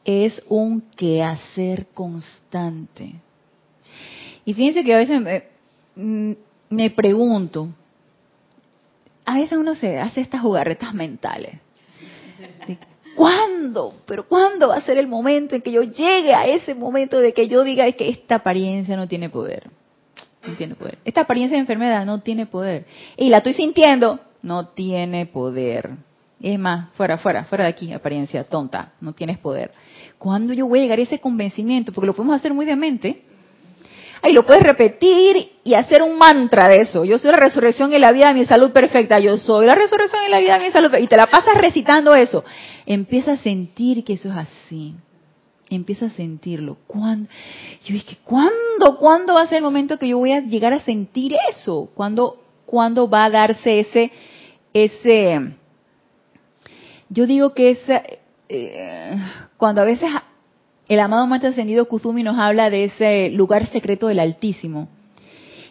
[0.04, 3.14] Es un quehacer constante.
[4.44, 5.44] Y fíjense que a veces me,
[5.96, 6.32] mm,
[6.72, 7.70] me pregunto,
[9.32, 11.56] a veces uno se hace estas jugarretas mentales.
[13.16, 13.94] ¿Cuándo?
[14.06, 17.34] Pero ¿cuándo va a ser el momento en que yo llegue a ese momento de
[17.34, 19.70] que yo diga que esta apariencia no tiene poder?
[20.46, 20.98] No tiene poder.
[21.06, 22.86] Esta apariencia de enfermedad no tiene poder.
[23.16, 25.92] Y la estoy sintiendo, no tiene poder.
[26.42, 29.72] Es más, fuera, fuera, fuera de aquí, apariencia tonta, no tienes poder.
[30.18, 31.94] ¿Cuándo yo voy a llegar a ese convencimiento?
[31.94, 33.24] Porque lo podemos hacer muy de mente.
[34.22, 37.04] Ahí lo puedes repetir y hacer un mantra de eso.
[37.06, 39.20] Yo soy la resurrección y la vida de mi salud perfecta.
[39.20, 41.06] Yo soy la resurrección y la vida de mi salud perfecta.
[41.06, 42.44] Y te la pasas recitando eso.
[42.86, 44.94] Empieza a sentir que eso es así.
[45.70, 46.78] Empieza a sentirlo.
[46.86, 47.30] ¿Cuándo?
[47.86, 48.98] Yo dije, ¿cuándo?
[49.00, 51.90] ¿Cuándo va a ser el momento que yo voy a llegar a sentir eso?
[51.96, 54.12] ¿Cuándo, cuándo va a darse ese,
[54.74, 55.56] ese,
[57.10, 57.80] yo digo que es,
[58.48, 59.18] eh,
[59.58, 60.10] cuando a veces
[60.94, 64.90] el amado Maestro Ascendido Kuzumi nos habla de ese lugar secreto del Altísimo.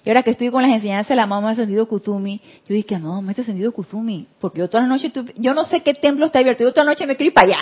[0.02, 3.20] Y ahora que estoy con las enseñanzas del amado Maestro Ascendido Kuzumi, yo dije, amado
[3.20, 6.64] Maestro Ascendido Kuzumi, porque yo todas las noches, yo no sé qué templo está abierto,
[6.64, 7.60] yo todas las noches me quiero ir para allá.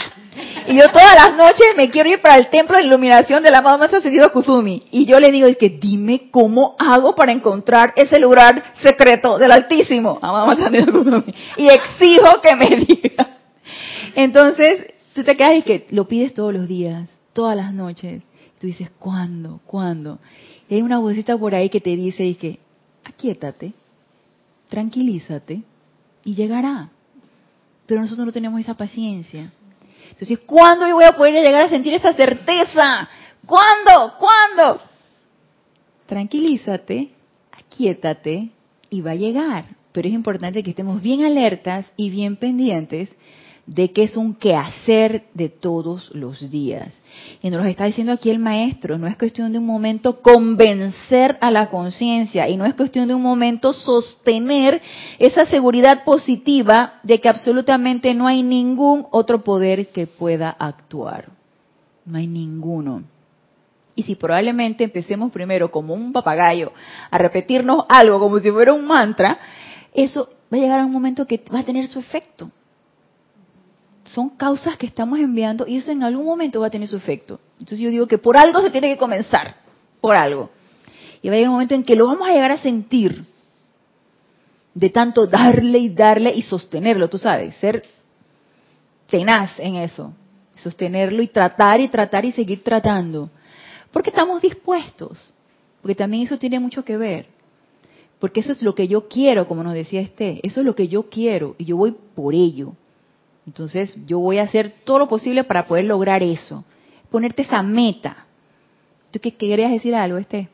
[0.68, 3.76] Y yo todas las noches me quiero ir para el templo de iluminación del amado
[3.76, 4.84] Maestro Ascendido Kuzumi.
[4.92, 9.50] Y yo le digo, es que dime cómo hago para encontrar ese lugar secreto del
[9.50, 11.34] Altísimo, amado Maestro Ascendido Kuzumi.
[11.56, 13.38] Y exijo que me diga.
[14.14, 18.20] Entonces, tú te quedas y que lo pides todos los días todas las noches.
[18.58, 19.60] Tú dices, ¿cuándo?
[19.64, 20.18] ¿Cuándo?
[20.68, 22.58] Y hay una vocita por ahí que te dice, y que,
[23.04, 23.74] aquíétate,
[24.68, 25.62] tranquilízate,
[26.24, 26.88] y llegará.
[27.86, 29.52] Pero nosotros no tenemos esa paciencia.
[30.10, 33.08] Entonces, ¿cuándo yo voy a poder llegar a sentir esa certeza?
[33.46, 34.14] ¿Cuándo?
[34.18, 34.80] ¿Cuándo?
[36.06, 37.10] Tranquilízate,
[37.52, 38.48] aquietate
[38.90, 39.76] y va a llegar.
[39.92, 43.14] Pero es importante que estemos bien alertas y bien pendientes
[43.68, 46.98] de que es un quehacer de todos los días.
[47.42, 51.36] Y nos lo está diciendo aquí el maestro, no es cuestión de un momento convencer
[51.42, 54.80] a la conciencia y no es cuestión de un momento sostener
[55.18, 61.28] esa seguridad positiva de que absolutamente no hay ningún otro poder que pueda actuar.
[62.06, 63.02] No hay ninguno.
[63.94, 66.72] Y si probablemente empecemos primero como un papagayo
[67.10, 69.38] a repetirnos algo como si fuera un mantra,
[69.92, 72.50] eso va a llegar a un momento que va a tener su efecto
[74.08, 77.40] son causas que estamos enviando y eso en algún momento va a tener su efecto.
[77.58, 79.56] Entonces yo digo que por algo se tiene que comenzar,
[80.00, 80.50] por algo.
[81.22, 83.24] Y va a llegar un momento en que lo vamos a llegar a sentir
[84.74, 87.82] de tanto darle y darle y sostenerlo, tú sabes, ser
[89.08, 90.12] tenaz en eso,
[90.54, 93.30] sostenerlo y tratar y tratar y seguir tratando.
[93.90, 95.18] Porque estamos dispuestos,
[95.82, 97.26] porque también eso tiene mucho que ver.
[98.20, 100.88] Porque eso es lo que yo quiero, como nos decía este, eso es lo que
[100.88, 102.74] yo quiero y yo voy por ello.
[103.48, 106.66] Entonces yo voy a hacer todo lo posible para poder lograr eso.
[107.10, 108.26] Ponerte esa meta.
[109.10, 110.50] ¿Tú qué querías decir algo, este?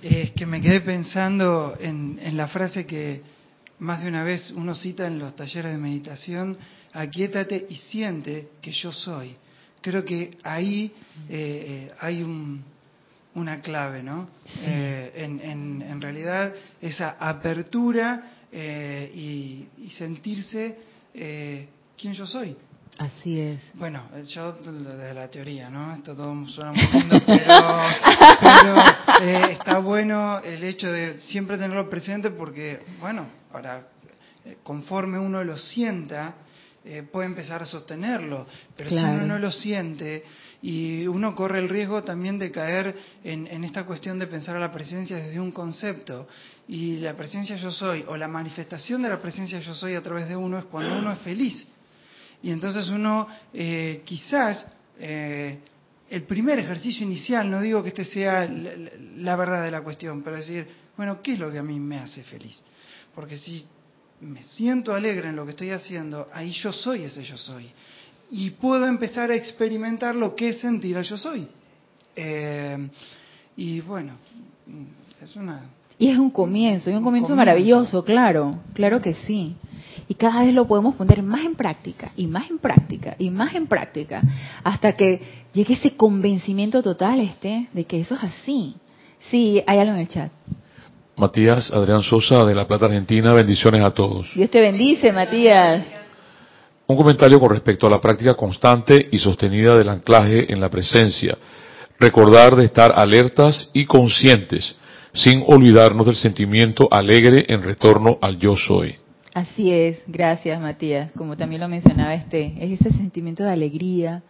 [0.00, 3.20] Es que me quedé pensando en, la frase que
[3.80, 6.56] más de una vez uno cita en los talleres de meditación,
[6.92, 9.34] aquíétate y siente que yo soy.
[9.80, 10.92] Creo que ahí
[11.28, 12.24] eh, eh, hay
[13.34, 14.28] una clave, ¿no?
[14.60, 20.78] Eh, en, realidad esa apertura eh, y, sentirse
[21.12, 22.56] eh, quién yo soy.
[22.96, 23.60] Así es.
[23.74, 25.92] Bueno, yo desde la teoría, ¿no?
[25.92, 28.76] Esto todo suena muy lindo, pero,
[29.20, 33.88] eh, está bueno el hecho de siempre tenerlo presente porque, bueno, para
[34.62, 36.36] conforme uno lo sienta,
[37.12, 38.46] puede empezar a sostenerlo.
[38.74, 40.24] Pero si uno no lo siente,
[40.66, 44.58] y uno corre el riesgo también de caer en, en, esta cuestión de pensar a
[44.58, 46.26] la presencia desde un concepto
[46.66, 50.28] y la presencia yo soy o la manifestación de la presencia yo soy a través
[50.28, 51.68] de uno es cuando uno es feliz.
[52.42, 54.66] Y entonces uno eh, quizás
[54.98, 55.60] eh,
[56.10, 58.50] el primer ejercicio inicial, no digo que este sea
[59.18, 62.00] la, verdad de la cuestión, pero decir, bueno, ¿qué es lo que a mí me
[62.00, 62.60] hace feliz?
[63.14, 63.64] Porque si
[64.20, 67.70] me siento alegre en lo que estoy haciendo, ahí yo soy ese yo soy.
[68.30, 71.48] Y puedo empezar a experimentar lo que es sentir a yo soy.
[72.14, 72.88] Eh,
[73.56, 74.14] y bueno,
[75.22, 75.62] es una
[75.98, 79.56] y es un comienzo, es un comienzo, maravilloso, claro, claro que sí.
[80.08, 83.54] Y cada vez lo podemos poner más en práctica, y más en práctica, y más
[83.54, 84.22] en práctica,
[84.62, 85.20] hasta que
[85.54, 88.74] llegue ese convencimiento total, este, de que eso es así.
[89.30, 90.30] Sí, hay algo en el chat.
[91.16, 94.26] Matías Adrián Sosa, de La Plata, Argentina, bendiciones a todos.
[94.34, 96.05] Dios te bendice, Matías.
[96.88, 101.36] Un comentario con respecto a la práctica constante y sostenida del anclaje en la presencia.
[101.98, 104.76] Recordar de estar alertas y conscientes
[105.12, 108.94] sin olvidarnos del sentimiento alegre en retorno al yo soy.
[109.34, 114.22] Así es, gracias Matías, como también lo mencionaba este, es ese sentimiento de alegría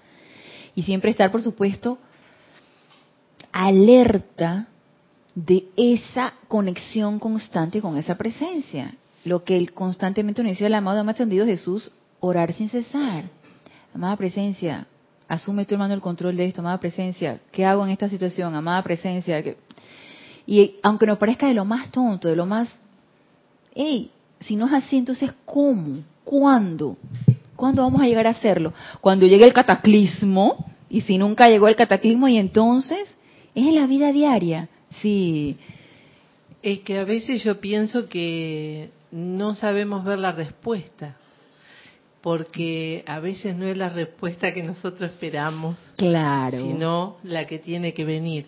[0.75, 1.99] y siempre estar, por supuesto,
[3.53, 4.69] alerta
[5.35, 8.95] de esa conexión constante con esa presencia.
[9.25, 11.93] Lo que él constantemente nos dice el amado más atendido Jesús,
[12.27, 13.25] orar sin cesar.
[13.95, 14.87] Amada presencia,
[15.29, 18.55] asume tu hermano el control de esto, amada presencia, ¿qué hago en esta situación?
[18.55, 19.57] Amada presencia, que
[20.47, 22.79] y aunque nos parezca de lo más tonto, de lo más...
[23.75, 24.11] hey,
[24.41, 26.05] si no es así, entonces ¿cómo?
[26.25, 26.97] ¿Cuándo?
[27.57, 28.73] ¿Cuándo vamos a llegar a hacerlo?
[29.01, 33.17] Cuando llegue el cataclismo, y si nunca llegó el cataclismo, y entonces
[33.55, 34.69] es en la vida diaria.
[35.03, 35.57] Sí.
[36.63, 41.17] Es que a veces yo pienso que no sabemos ver la respuesta,
[42.27, 46.59] porque a veces no es la respuesta que nosotros esperamos, claro.
[46.59, 48.47] sino la que tiene que venir.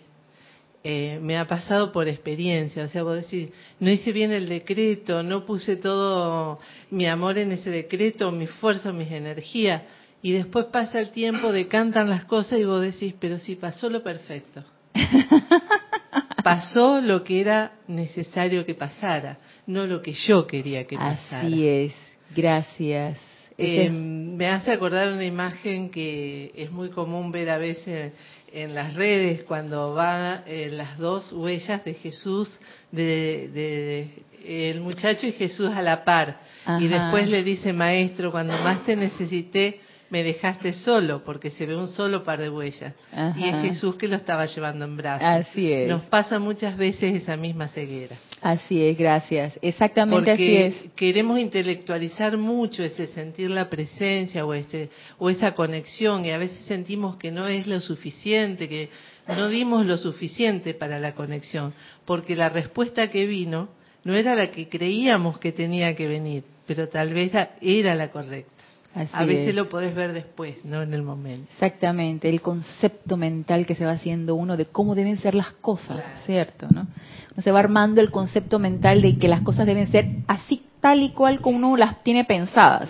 [0.83, 5.23] Eh, me ha pasado por experiencia, o sea, vos decís, no hice bien el decreto,
[5.23, 6.59] no puse todo
[6.91, 9.83] mi amor en ese decreto, mi fuerza, mis energías,
[10.21, 14.03] y después pasa el tiempo, decantan las cosas y vos decís, pero sí, pasó lo
[14.03, 14.61] perfecto.
[16.43, 21.47] pasó lo que era necesario que pasara, no lo que yo quería que pasara.
[21.47, 21.93] Así es,
[22.35, 23.28] gracias.
[23.59, 28.13] Eh, me hace acordar una imagen que es muy común ver a veces
[28.53, 32.57] en las redes cuando van eh, las dos huellas de Jesús,
[32.91, 34.09] de,
[34.45, 36.39] el muchacho y Jesús a la par.
[36.79, 41.75] Y después le dice, maestro, cuando más te necesité, me dejaste solo, porque se ve
[41.75, 42.93] un solo par de huellas.
[43.35, 45.27] Y es Jesús que lo estaba llevando en brazos.
[45.27, 45.89] Así es.
[45.89, 48.15] Nos pasa muchas veces esa misma ceguera.
[48.41, 49.59] Así es, gracias.
[49.61, 50.75] Exactamente así es.
[50.95, 56.65] Queremos intelectualizar mucho ese sentir la presencia o, ese, o esa conexión y a veces
[56.65, 58.89] sentimos que no es lo suficiente, que
[59.27, 61.73] no dimos lo suficiente para la conexión,
[62.05, 63.69] porque la respuesta que vino
[64.03, 67.31] no era la que creíamos que tenía que venir, pero tal vez
[67.61, 68.58] era la correcta.
[68.95, 69.55] Así a veces es.
[69.55, 71.47] lo podés ver después, no en el momento.
[71.53, 76.03] Exactamente, el concepto mental que se va haciendo uno de cómo deben ser las cosas,
[76.25, 76.67] ¿cierto?
[76.73, 76.81] ¿no?
[76.81, 81.03] Uno se va armando el concepto mental de que las cosas deben ser así tal
[81.03, 82.89] y cual como uno las tiene pensadas.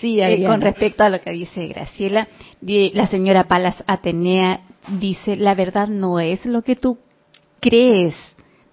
[0.00, 2.28] Sí, Eh, con respecto a lo que dice Graciela,
[2.60, 4.60] la señora Palas Atenea
[5.00, 6.98] dice, la verdad no es lo que tú
[7.60, 8.14] crees,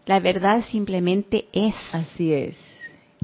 [0.06, 1.74] la verdad simplemente es.
[1.92, 2.65] Así es.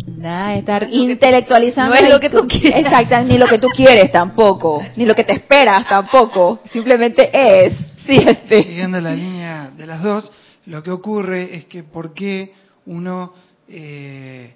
[0.06, 1.95] Nada estar No es intelectualizando.
[1.95, 2.80] no es lo que tú quieras.
[2.82, 6.60] Exacto, ni lo que tú quieres tampoco, ni lo que te esperas tampoco.
[6.72, 7.74] Simplemente es.
[8.06, 8.64] Sí, este.
[8.64, 10.32] Siguiendo la línea de las dos,
[10.66, 12.54] lo que ocurre es que por qué
[12.86, 13.34] uno
[13.68, 14.56] eh,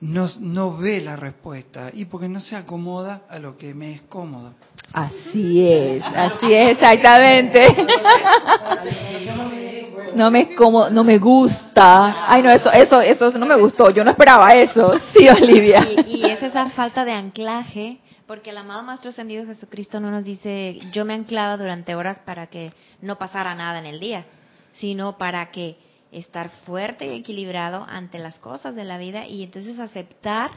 [0.00, 4.02] no, no ve la respuesta y porque no se acomoda a lo que me es
[4.02, 4.54] cómodo.
[4.92, 7.60] Así es, así es, exactamente.
[10.14, 12.28] No me como, no me gusta.
[12.28, 13.90] Ay, no, eso, eso, eso no me gustó.
[13.90, 14.92] Yo no esperaba eso.
[15.16, 15.78] Sí, Olivia.
[16.06, 20.24] Y, y es esa falta de anclaje, porque el amado Maestro Ascendido Jesucristo no nos
[20.24, 24.24] dice, yo me anclaba durante horas para que no pasara nada en el día,
[24.72, 25.76] sino para que
[26.12, 30.50] estar fuerte y equilibrado ante las cosas de la vida y entonces aceptar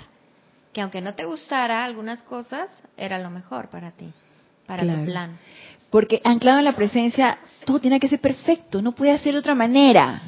[0.73, 4.11] que aunque no te gustara algunas cosas, era lo mejor para ti,
[4.67, 4.99] para Claro.
[4.99, 5.37] tu plan.
[5.95, 9.55] Porque anclado en la presencia, todo tiene que ser perfecto, no puede ser de otra
[9.55, 10.23] manera.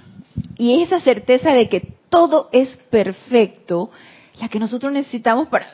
[0.58, 3.92] Y esa certeza de que todo es perfecto,
[4.40, 5.66] la que nosotros necesitamos para,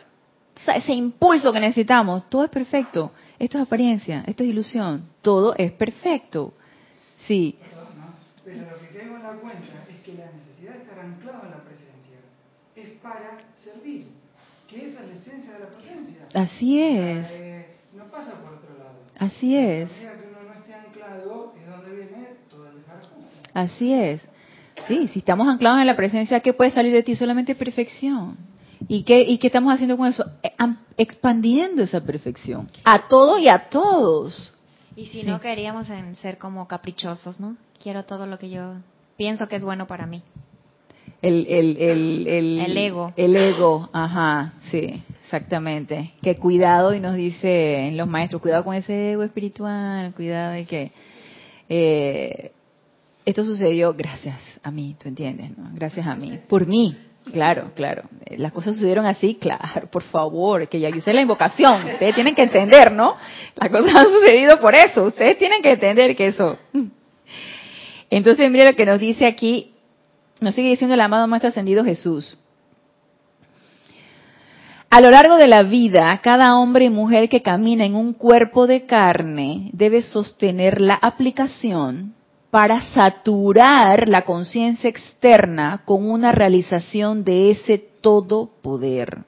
[0.55, 3.11] o sea, ese impulso que necesitamos, todo es perfecto.
[3.37, 6.55] Esto es apariencia, esto es ilusión, todo es perfecto.
[7.27, 7.55] Sí,
[8.43, 11.51] Pero lo que caigo en la cuenta es que la necesidad de estar anclado en
[11.51, 12.17] la presencia
[12.75, 14.07] es para servir,
[14.67, 16.27] que esa es la esencia de la presencia.
[16.33, 18.62] así es, Eh, no pasa por.
[19.25, 19.89] Así es.
[23.53, 24.27] Así es.
[24.87, 27.15] Sí, si estamos anclados en la presencia, ¿qué puede salir de ti?
[27.15, 28.37] Solamente perfección.
[28.87, 30.25] ¿Y qué, ¿Y qué estamos haciendo con eso?
[30.41, 30.51] Eh,
[30.97, 32.67] Expandiendo esa perfección.
[32.83, 34.51] A todo y a todos.
[34.95, 35.27] Y si Sí.
[35.27, 37.55] no queríamos en ser como caprichosos, ¿no?
[37.81, 38.75] Quiero todo lo que yo
[39.17, 40.21] pienso que es bueno para mí.
[41.23, 43.13] El, el, el, el, El ego.
[43.15, 46.11] El ego, ajá, sí, exactamente.
[46.21, 50.91] Que cuidado, y nos dicen los maestros, cuidado con ese ego espiritual, cuidado de que...
[51.69, 52.51] eh,
[53.25, 55.57] esto sucedió gracias a mí, ¿tú entiendes?
[55.57, 55.69] No?
[55.73, 56.93] Gracias a mí, por mí,
[57.31, 58.03] claro, claro.
[58.37, 62.35] Las cosas sucedieron así, claro, por favor, que ya yo hice la invocación, ustedes tienen
[62.35, 63.15] que entender, ¿no?
[63.55, 66.57] Las cosas han sucedido por eso, ustedes tienen que entender que eso...
[68.09, 69.72] Entonces, mire lo que nos dice aquí,
[70.43, 72.37] nos sigue diciendo el amado Maestro Ascendido Jesús.
[74.89, 78.67] A lo largo de la vida, cada hombre y mujer que camina en un cuerpo
[78.67, 82.13] de carne debe sostener la aplicación
[82.51, 89.23] para saturar la conciencia externa con una realización de ese todo poder.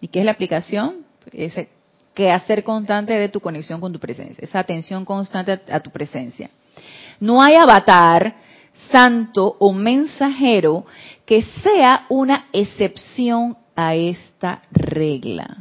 [0.00, 1.04] ¿Y qué es la aplicación?
[1.30, 1.68] Ese
[2.14, 6.48] quehacer constante de tu conexión con tu presencia, esa atención constante a, a tu presencia.
[7.20, 8.34] No hay avatar,
[8.90, 10.86] santo o mensajero
[11.24, 15.58] que sea una excepción a esta regla.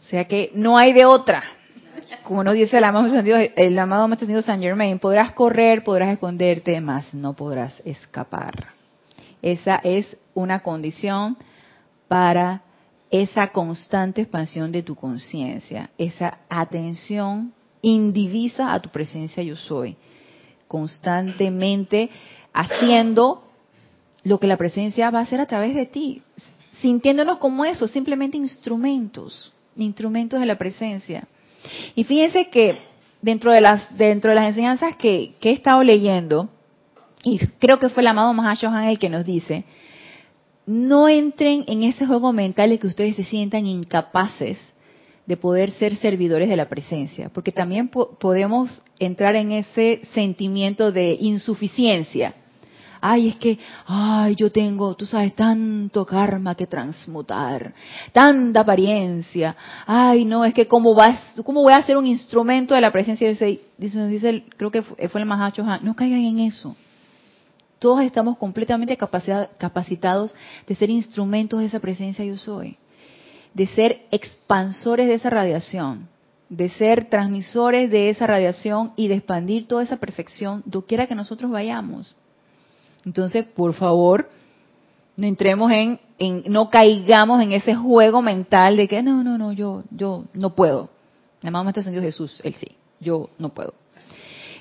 [0.00, 1.42] O sea que no hay de otra.
[2.24, 3.08] Como nos dice el amado,
[3.56, 8.68] el amado Maestro Saint Germain, podrás correr, podrás esconderte, mas no podrás escapar.
[9.42, 11.36] Esa es una condición
[12.08, 12.62] para
[13.10, 19.96] esa constante expansión de tu conciencia, esa atención indivisa a tu presencia yo soy,
[20.68, 22.10] constantemente
[22.52, 23.44] haciendo
[24.24, 26.22] lo que la presencia va a hacer a través de ti,
[26.80, 31.26] sintiéndonos como eso, simplemente instrumentos, instrumentos de la presencia.
[31.94, 32.76] Y fíjense que
[33.22, 36.48] dentro de las dentro de las enseñanzas que, he estado leyendo,
[37.24, 39.64] y creo que fue el amado Mahashohan el que nos dice,
[40.66, 44.58] no entren en ese juego mental de que ustedes se sientan incapaces
[45.28, 50.90] de poder ser servidores de la presencia, porque también po- podemos entrar en ese sentimiento
[50.90, 52.34] de insuficiencia.
[53.00, 57.72] Ay, es que, ay, yo tengo, tú sabes, tanto karma que transmutar,
[58.12, 59.54] tanta apariencia.
[59.86, 63.28] Ay, no, es que cómo vas, cómo voy a ser un instrumento de la presencia
[63.28, 66.74] dice, dice el- creo que fue, el Mahacho no caigan en eso.
[67.78, 70.34] Todos estamos completamente capacita- capacitados
[70.66, 72.76] de ser instrumentos de esa presencia yo soy,
[73.54, 76.08] de ser expansores de esa radiación,
[76.48, 81.50] de ser transmisores de esa radiación y de expandir toda esa perfección doquiera que nosotros
[81.50, 82.16] vayamos.
[83.04, 84.28] Entonces, por favor,
[85.16, 85.98] no entremos en,
[86.46, 90.90] no caigamos en ese juego mental de que no, no, no, yo, yo no puedo.
[91.42, 92.68] Mi mamá está ascendido Jesús, él sí,
[93.00, 93.74] yo no puedo.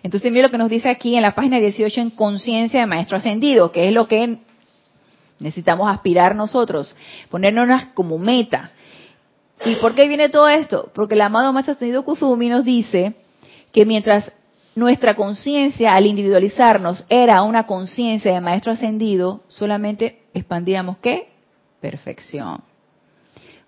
[0.04, 3.18] Entonces, mire lo que nos dice aquí en la página 18 en conciencia de maestro
[3.18, 4.40] ascendido, que es lo que
[5.40, 6.96] necesitamos aspirar nosotros,
[7.30, 8.72] ponernos como meta.
[9.66, 10.92] ¿Y por qué viene todo esto?
[10.94, 13.16] Porque el amado maestro ascendido Kuzumi nos dice
[13.72, 14.32] que mientras
[14.76, 21.30] nuestra conciencia al individualizarnos era una conciencia de maestro ascendido, solamente expandíamos qué?
[21.82, 22.62] Perfección.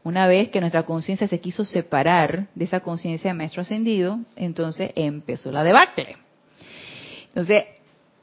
[0.04, 4.92] Una vez que nuestra conciencia se quiso separar de esa conciencia de maestro ascendido, entonces
[4.96, 6.18] empezó la debacle.
[7.30, 7.66] Entonces,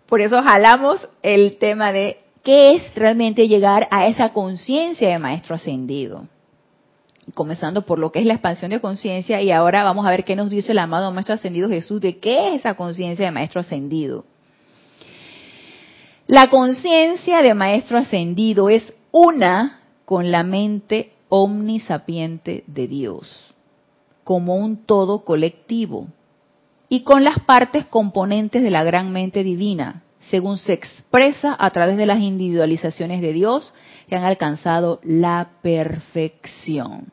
[0.07, 5.57] por eso jalamos el tema de qué es realmente llegar a esa conciencia de maestro
[5.57, 6.29] ascendido
[7.35, 10.37] comenzando por lo que es la expansión de conciencia y ahora vamos a ver qué
[10.37, 14.25] nos dice el amado Maestro Ascendido Jesús de qué es esa conciencia de Maestro Ascendido.
[16.27, 23.55] La conciencia de Maestro Ascendido es una con la mente omnisapiente de Dios,
[24.25, 26.09] como un todo colectivo,
[26.89, 31.97] y con las partes componentes de la gran mente divina, según se expresa a través
[31.97, 33.73] de las individualizaciones de Dios
[34.09, 37.13] que han alcanzado la perfección.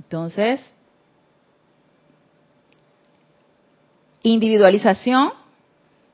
[0.00, 0.60] Entonces,
[4.22, 5.32] individualización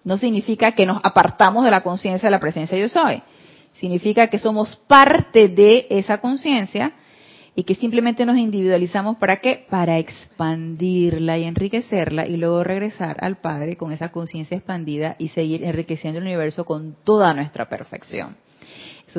[0.03, 3.23] no significa que nos apartamos de la conciencia de la presencia yo soy.
[3.75, 6.93] Significa que somos parte de esa conciencia
[7.55, 9.67] y que simplemente nos individualizamos para qué?
[9.71, 15.63] Para expandirla y enriquecerla y luego regresar al Padre con esa conciencia expandida y seguir
[15.63, 18.37] enriqueciendo el universo con toda nuestra perfección.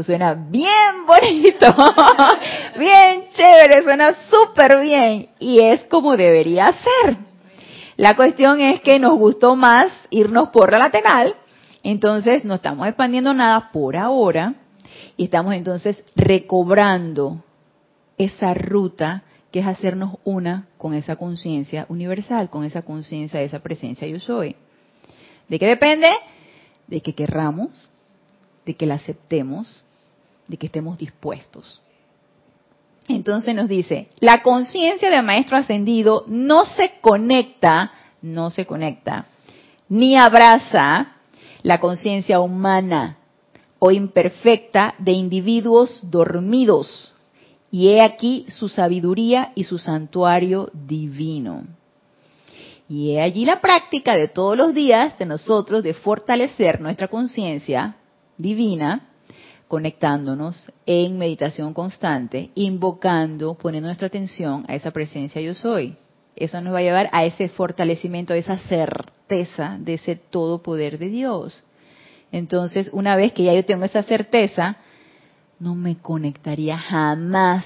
[0.04, 1.66] Suena bien bonito,
[2.78, 7.18] bien chévere, suena súper bien y es como debería ser.
[7.95, 11.36] La cuestión es que nos gustó más irnos por la lateral,
[11.82, 14.54] entonces no estamos expandiendo nada por ahora
[15.16, 17.43] y estamos entonces recobrando
[18.18, 23.60] esa ruta que es hacernos una con esa conciencia universal, con esa conciencia de esa
[23.60, 24.56] presencia yo soy.
[25.48, 26.08] ¿De qué depende?
[26.86, 27.89] De que querramos,
[28.66, 29.84] de que la aceptemos,
[30.48, 31.82] de que estemos dispuestos.
[33.08, 37.91] Entonces nos dice, la conciencia del maestro ascendido no se conecta,
[38.22, 39.28] no se conecta,
[39.88, 41.14] ni abraza
[41.64, 43.18] la conciencia humana
[43.80, 47.14] o imperfecta de individuos dormidos.
[47.72, 51.64] Y he aquí su sabiduría y su santuario divino.
[52.89, 57.98] Y he allí la práctica de todos los días de nosotros de fortalecer nuestra conciencia
[58.38, 59.10] divina,
[59.68, 65.95] conectándonos en meditación constante, invocando, poniendo nuestra atención a esa presencia yo soy.
[66.36, 70.99] Eso nos va a llevar a ese fortalecimiento, a esa certeza de ese todo poder
[70.99, 71.63] de Dios.
[72.32, 74.78] Entonces, una vez que ya yo tengo esa certeza,
[75.59, 77.65] no me conectaría jamás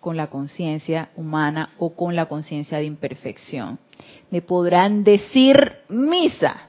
[0.00, 3.78] con la conciencia humana o con la conciencia de imperfección.
[4.30, 6.68] Me podrán decir misa.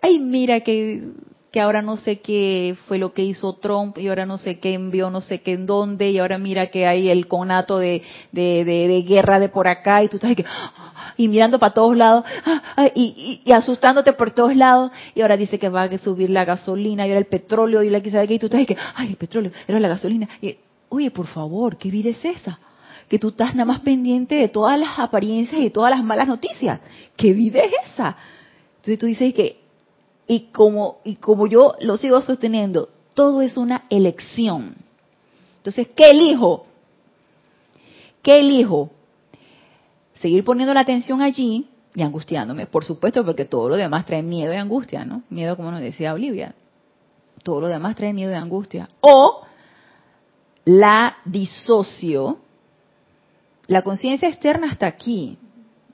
[0.00, 1.10] Ay, mira que,
[1.50, 4.74] que ahora no sé qué fue lo que hizo Trump y ahora no sé qué
[4.74, 8.64] envió, no sé qué en dónde y ahora mira que hay el conato de, de,
[8.64, 10.44] de, guerra de por acá y tú estás que,
[11.16, 12.24] y mirando para todos lados
[12.94, 17.06] y, y, asustándote por todos lados y ahora dice que va a subir la gasolina
[17.06, 19.16] y ahora el petróleo y la que sabe qué y tú estás que, ay, el
[19.16, 20.28] petróleo, era la gasolina.
[20.42, 20.56] Y,
[20.88, 22.58] Oye, por favor, ¿qué vida es esa?
[23.08, 26.80] Que tú estás nada más pendiente de todas las apariencias y todas las malas noticias.
[27.16, 28.16] ¿Qué vida es esa?
[28.76, 29.57] Entonces tú dices que,
[30.28, 34.76] y como, y como yo lo sigo sosteniendo, todo es una elección.
[35.56, 36.66] Entonces, ¿qué elijo?
[38.22, 38.90] ¿Qué elijo?
[40.20, 44.52] Seguir poniendo la atención allí y angustiándome, por supuesto, porque todo lo demás trae miedo
[44.52, 45.22] y angustia, ¿no?
[45.30, 46.54] Miedo, como nos decía Olivia.
[47.42, 48.88] Todo lo demás trae miedo y angustia.
[49.00, 49.42] O
[50.66, 52.38] la disocio.
[53.66, 55.38] La conciencia externa está aquí.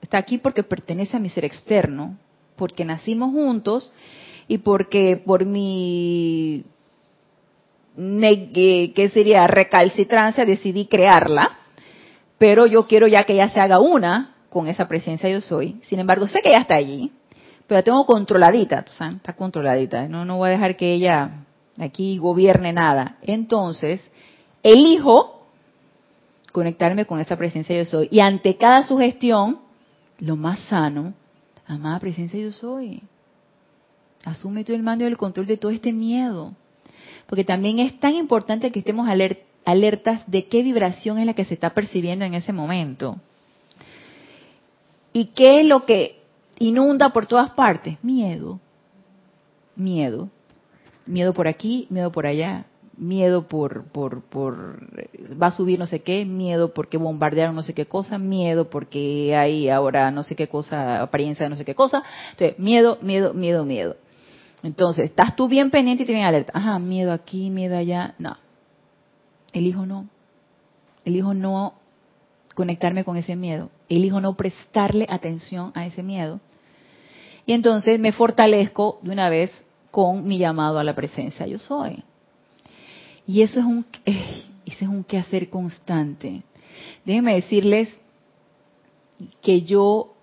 [0.01, 2.17] Está aquí porque pertenece a mi ser externo,
[2.57, 3.91] porque nacimos juntos
[4.47, 6.65] y porque por mi
[7.95, 9.47] ¿qué sería?
[9.47, 11.57] recalcitrancia decidí crearla,
[12.37, 15.81] pero yo quiero ya que ella se haga una con esa presencia yo soy.
[15.87, 17.11] Sin embargo, sé que ella está allí,
[17.67, 20.07] pero la tengo controladita, está controladita.
[20.07, 21.45] No, no voy a dejar que ella
[21.77, 23.17] aquí gobierne nada.
[23.21, 24.01] Entonces,
[24.63, 25.47] elijo
[26.51, 28.07] conectarme con esa presencia yo soy.
[28.11, 29.59] Y ante cada sugestión,
[30.19, 31.13] lo más sano,
[31.67, 33.01] amada presencia yo soy.
[34.25, 36.53] Asume tú el mando y el control de todo este miedo.
[37.27, 39.07] Porque también es tan importante que estemos
[39.65, 43.17] alertas de qué vibración es la que se está percibiendo en ese momento.
[45.13, 46.19] ¿Y qué es lo que
[46.59, 47.97] inunda por todas partes?
[48.03, 48.59] Miedo.
[49.75, 50.29] Miedo.
[51.05, 52.65] Miedo por aquí, miedo por allá,
[52.97, 54.79] miedo por, por, por,
[55.41, 59.35] va a subir no sé qué, miedo porque bombardearon no sé qué cosa, miedo porque
[59.35, 62.03] hay ahora no sé qué cosa, apariencia de no sé qué cosa.
[62.31, 63.97] Entonces, miedo, miedo, miedo, miedo.
[64.65, 66.51] Entonces, estás tú bien pendiente y te viene alerta.
[66.55, 68.15] Ajá, miedo aquí, miedo allá.
[68.17, 68.35] No.
[69.53, 70.09] Elijo no.
[71.05, 71.75] Elijo no
[72.55, 73.69] conectarme con ese miedo.
[73.89, 76.39] Elijo no prestarle atención a ese miedo.
[77.45, 79.51] Y entonces me fortalezco de una vez
[79.91, 82.03] con mi llamado a la presencia yo soy.
[83.27, 86.41] Y eso es un, eh, es un quehacer constante.
[87.05, 87.95] Déjenme decirles
[89.43, 90.15] que yo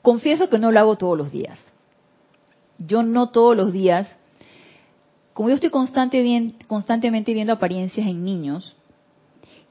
[0.00, 1.58] confieso que no lo hago todos los días.
[2.86, 4.08] Yo no todos los días,
[5.32, 8.76] como yo estoy constante, bien, constantemente viendo apariencias en niños,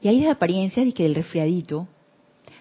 [0.00, 1.86] y hay apariencias de que del resfriadito,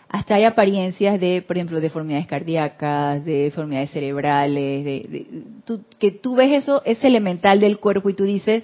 [0.07, 5.45] hasta hay apariencias de, por ejemplo, deformidades cardíacas, de deformidades cerebrales, de,
[5.97, 8.63] que tú ves eso, es elemental del cuerpo y tú dices,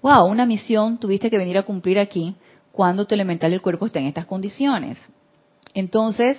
[0.00, 2.34] wow, una misión tuviste que venir a cumplir aquí
[2.72, 4.98] cuando tu elemental del cuerpo está en estas condiciones.
[5.74, 6.38] Entonces,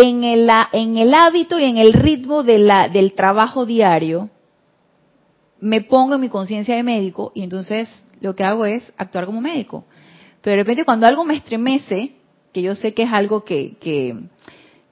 [0.00, 4.30] en el, en el hábito y en el ritmo del trabajo diario,
[5.60, 7.88] me pongo en mi conciencia de médico y entonces
[8.20, 9.84] lo que hago es actuar como médico.
[10.42, 12.12] Pero de repente cuando algo me estremece,
[12.52, 14.16] que yo sé que es algo que, que,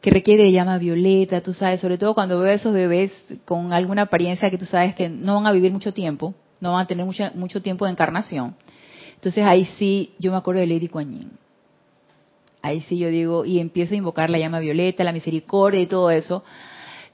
[0.02, 3.10] requiere de llama violeta, tú sabes, sobre todo cuando veo a esos bebés
[3.44, 6.84] con alguna apariencia que tú sabes que no van a vivir mucho tiempo, no van
[6.84, 8.54] a tener mucho, mucho tiempo de encarnación.
[9.16, 11.10] Entonces ahí sí, yo me acuerdo de Lady Kuan
[12.62, 16.10] Ahí sí yo digo, y empiezo a invocar la llama violeta, la misericordia y todo
[16.10, 16.42] eso.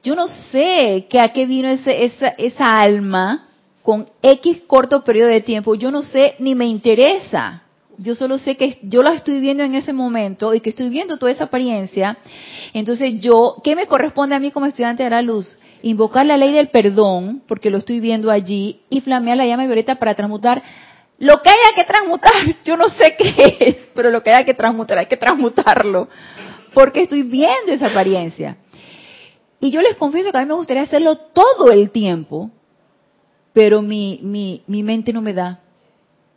[0.02, 3.48] Yo no sé que a qué vino ese, esa, esa alma
[3.82, 7.62] con X corto periodo de tiempo, yo no sé ni me interesa.
[7.98, 11.18] Yo solo sé que yo la estoy viendo en ese momento y que estoy viendo
[11.18, 12.16] toda esa apariencia.
[12.72, 15.58] Entonces yo, ¿qué me corresponde a mí como estudiante de la luz?
[15.82, 19.96] Invocar la ley del perdón, porque lo estoy viendo allí, y flamear la llama violeta
[19.96, 20.62] para transmutar
[21.18, 22.32] lo que haya que transmutar.
[22.64, 26.08] Yo no sé qué es, pero lo que haya que transmutar, hay que transmutarlo.
[26.74, 28.56] Porque estoy viendo esa apariencia.
[29.60, 32.50] Y yo les confieso que a mí me gustaría hacerlo todo el tiempo,
[33.52, 35.60] pero mi, mi, mi mente no me da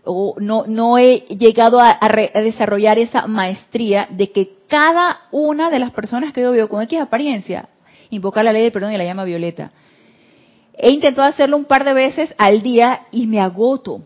[0.06, 2.00] o no, no he llegado a,
[2.36, 7.00] desarrollar esa maestría de que cada una de las personas que yo veo con X
[7.00, 7.70] apariencia
[8.10, 9.72] invoca la ley de perdón y la llama violeta.
[10.78, 14.02] He intentado hacerlo un par de veces al día y me agoto.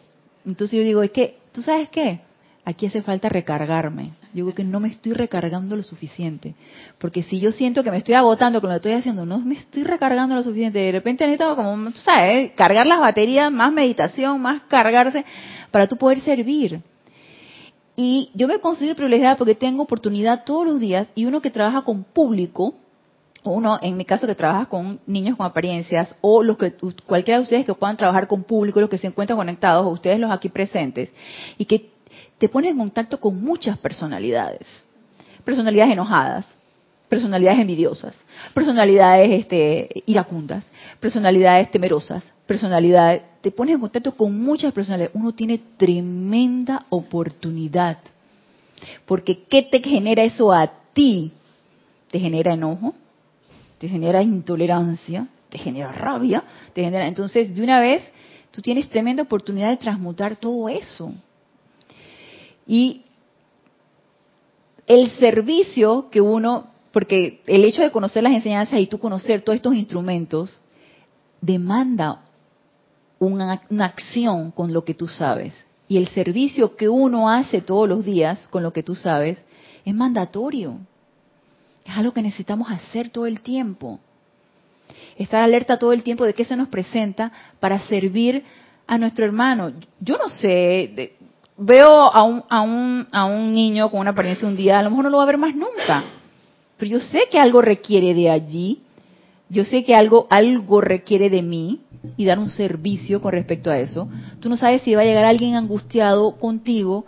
[0.45, 2.21] Entonces yo digo, es que, ¿tú sabes qué?
[2.65, 4.11] Aquí hace falta recargarme.
[4.33, 6.53] Yo digo que no me estoy recargando lo suficiente.
[6.99, 9.83] Porque si yo siento que me estoy agotando con lo estoy haciendo, no me estoy
[9.83, 10.77] recargando lo suficiente.
[10.77, 15.25] De repente necesito como, tú sabes, cargar las baterías, más meditación, más cargarse
[15.71, 16.81] para tú poder servir.
[17.95, 21.81] Y yo me considero privilegiada porque tengo oportunidad todos los días y uno que trabaja
[21.81, 22.75] con público,
[23.43, 26.73] uno en mi caso que trabaja con niños con apariencias o los que
[27.05, 30.19] cualquiera de ustedes que puedan trabajar con público, los que se encuentran conectados o ustedes
[30.19, 31.09] los aquí presentes
[31.57, 31.91] y que
[32.37, 34.67] te ponen en contacto con muchas personalidades,
[35.43, 36.45] personalidades enojadas,
[37.09, 38.15] personalidades envidiosas,
[38.53, 40.63] personalidades este, iracundas,
[40.99, 47.97] personalidades temerosas, personalidades, te pones en contacto con muchas personalidades, uno tiene tremenda oportunidad.
[49.05, 51.33] Porque ¿qué te genera eso a ti?
[52.09, 52.93] Te genera enojo,
[53.79, 57.07] te genera intolerancia, te genera rabia, te genera...
[57.07, 58.03] Entonces, de una vez,
[58.51, 61.11] tú tienes tremenda oportunidad de transmutar todo eso.
[62.67, 63.01] Y
[64.85, 69.57] el servicio que uno porque el hecho de conocer las enseñanzas y tú conocer todos
[69.57, 70.59] estos instrumentos
[71.41, 72.23] demanda
[73.19, 75.53] una, acción con lo que tú sabes.
[75.87, 79.37] Y el servicio que uno hace todos los días con lo que tú sabes
[79.85, 80.79] es mandatorio.
[81.85, 83.99] Es algo que necesitamos hacer todo el tiempo.
[85.17, 88.43] Estar alerta todo el tiempo de qué se nos presenta para servir
[88.87, 89.71] a nuestro hermano.
[89.99, 91.13] Yo no sé,
[91.57, 94.89] veo a un, a, un, a un niño con una apariencia un día, a lo
[94.89, 96.05] mejor no lo va a ver más nunca
[96.79, 98.79] pero yo sé que algo requiere de allí,
[99.49, 101.81] yo sé que algo, algo requiere de mí
[102.15, 104.07] y dar un servicio con respecto a eso.
[104.39, 107.05] Tú no sabes si va a llegar alguien angustiado contigo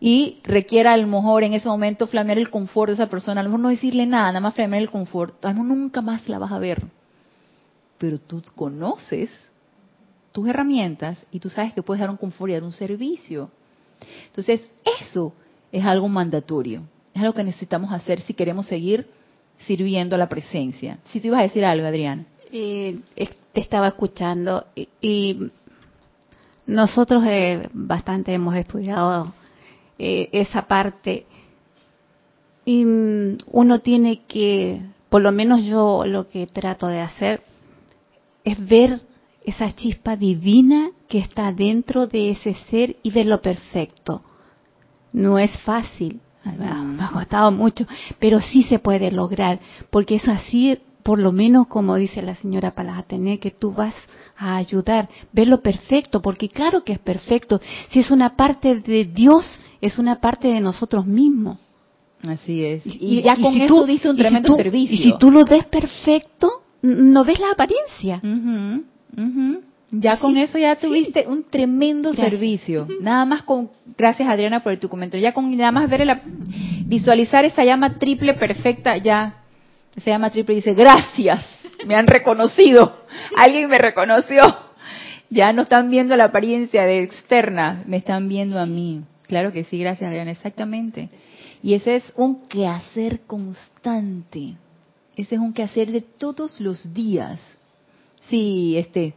[0.00, 3.44] y requiera a lo mejor en ese momento flamear el confort de esa persona, a
[3.44, 6.26] lo mejor no decirle nada, nada más flamear el confort, a lo mejor nunca más
[6.26, 6.82] la vas a ver.
[7.98, 9.30] Pero tú conoces
[10.32, 13.50] tus herramientas y tú sabes que puedes dar un confort y dar un servicio.
[14.26, 14.66] Entonces,
[15.02, 15.34] eso
[15.70, 16.82] es algo mandatorio.
[17.12, 19.06] Es lo que necesitamos hacer si queremos seguir
[19.66, 20.98] sirviendo a la presencia.
[21.12, 22.26] Si tú ibas a decir algo, Adrián.
[22.50, 25.50] te estaba escuchando y,
[26.66, 29.34] nosotros eh, bastante hemos estudiado
[30.02, 31.26] eh, esa parte.
[32.64, 34.80] Y mm, uno tiene que,
[35.10, 37.42] por lo menos yo lo que trato de hacer
[38.42, 39.02] es ver
[39.44, 44.22] esa chispa divina que está dentro de ese ser y verlo perfecto.
[45.12, 47.86] No es fácil, me ha costado mucho,
[48.18, 52.74] pero sí se puede lograr, porque es así, por lo menos como dice la señora
[52.74, 53.94] Palas que tú vas
[54.38, 59.44] a ayudar, verlo perfecto, porque claro que es perfecto, si es una parte de Dios,
[59.80, 61.58] es una parte de nosotros mismos.
[62.26, 62.82] Así es.
[62.84, 64.94] Y, ya con eso tú, un tremendo servicio.
[64.94, 68.20] Y si tú lo ves perfecto, no ves la apariencia.
[69.92, 72.86] Ya con eso ya tuviste un tremendo servicio.
[73.00, 76.20] Nada más con, gracias Adriana por tu comentario, ya con nada más ver la,
[76.84, 79.42] visualizar esa llama triple perfecta, ya,
[79.96, 81.44] esa llama triple dice, gracias,
[81.86, 83.04] me han reconocido,
[83.36, 84.40] alguien me reconoció.
[85.32, 89.02] Ya no están viendo la apariencia de externa, me están viendo a mí.
[89.30, 91.08] Claro que sí, gracias Adriana, exactamente.
[91.62, 94.56] Y ese es un quehacer constante.
[95.16, 97.38] Ese es un quehacer de todos los días.
[98.28, 99.14] Sí, este,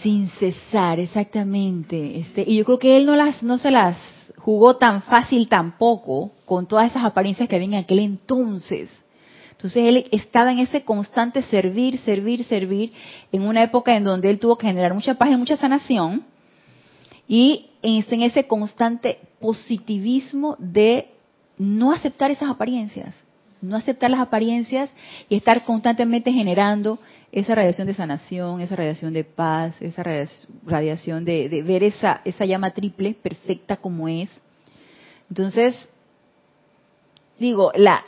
[0.00, 2.20] sin cesar, exactamente.
[2.20, 3.96] Este, y yo creo que él no las, no se las
[4.36, 8.90] jugó tan fácil tampoco con todas esas apariencias que había en aquel entonces.
[9.56, 12.92] Entonces él estaba en ese constante servir, servir, servir,
[13.32, 16.24] en una época en donde él tuvo que generar mucha paz y mucha sanación,
[17.26, 21.08] y en ese constante positivismo de
[21.58, 23.24] no aceptar esas apariencias,
[23.62, 24.90] no aceptar las apariencias
[25.28, 26.98] y estar constantemente generando
[27.32, 30.02] esa radiación de sanación, esa radiación de paz, esa
[30.64, 34.30] radiación de, ver esa, esa llama triple perfecta como es.
[35.28, 35.88] Entonces,
[37.38, 38.04] digo, la,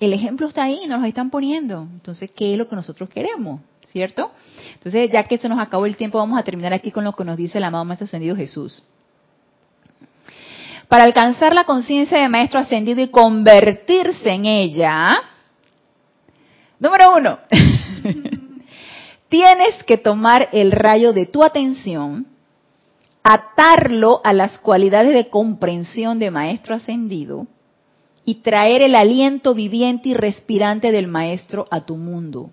[0.00, 1.88] el ejemplo está ahí, nos lo están poniendo.
[1.92, 3.60] Entonces, ¿qué es lo que nosotros queremos?
[3.86, 4.30] ¿Cierto?
[4.74, 7.24] Entonces, ya que se nos acabó el tiempo, vamos a terminar aquí con lo que
[7.24, 8.82] nos dice el amado Maestro Ascendido Jesús.
[10.88, 15.10] Para alcanzar la conciencia de Maestro Ascendido y convertirse en ella,
[16.78, 17.38] número uno,
[19.28, 22.26] Tienes que tomar el rayo de tu atención,
[23.22, 27.46] atarlo a las cualidades de comprensión de Maestro Ascendido
[28.28, 32.50] y traer el aliento viviente y respirante del Maestro a tu mundo.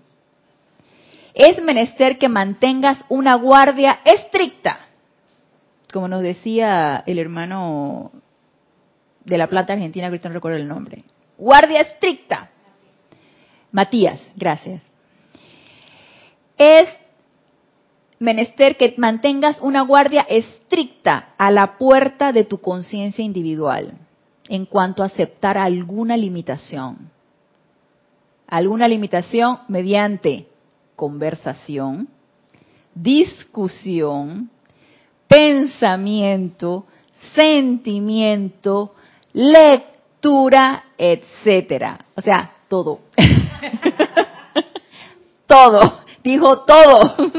[1.34, 4.78] Es menester que mantengas una guardia estricta,
[5.92, 8.10] como nos decía el hermano
[9.22, 11.04] de La Plata Argentina, que no recuerdo el nombre.
[11.36, 12.48] Guardia estricta.
[13.70, 14.80] Matías, gracias
[16.56, 16.88] es
[18.18, 24.05] menester que mantengas una guardia estricta a la puerta de tu conciencia individual
[24.48, 27.10] en cuanto a aceptar alguna limitación.
[28.46, 30.46] Alguna limitación mediante
[30.94, 32.08] conversación,
[32.94, 34.50] discusión,
[35.26, 36.86] pensamiento,
[37.34, 38.94] sentimiento,
[39.32, 41.98] lectura, etcétera.
[42.14, 43.00] O sea, todo.
[45.46, 46.98] todo dijo todo,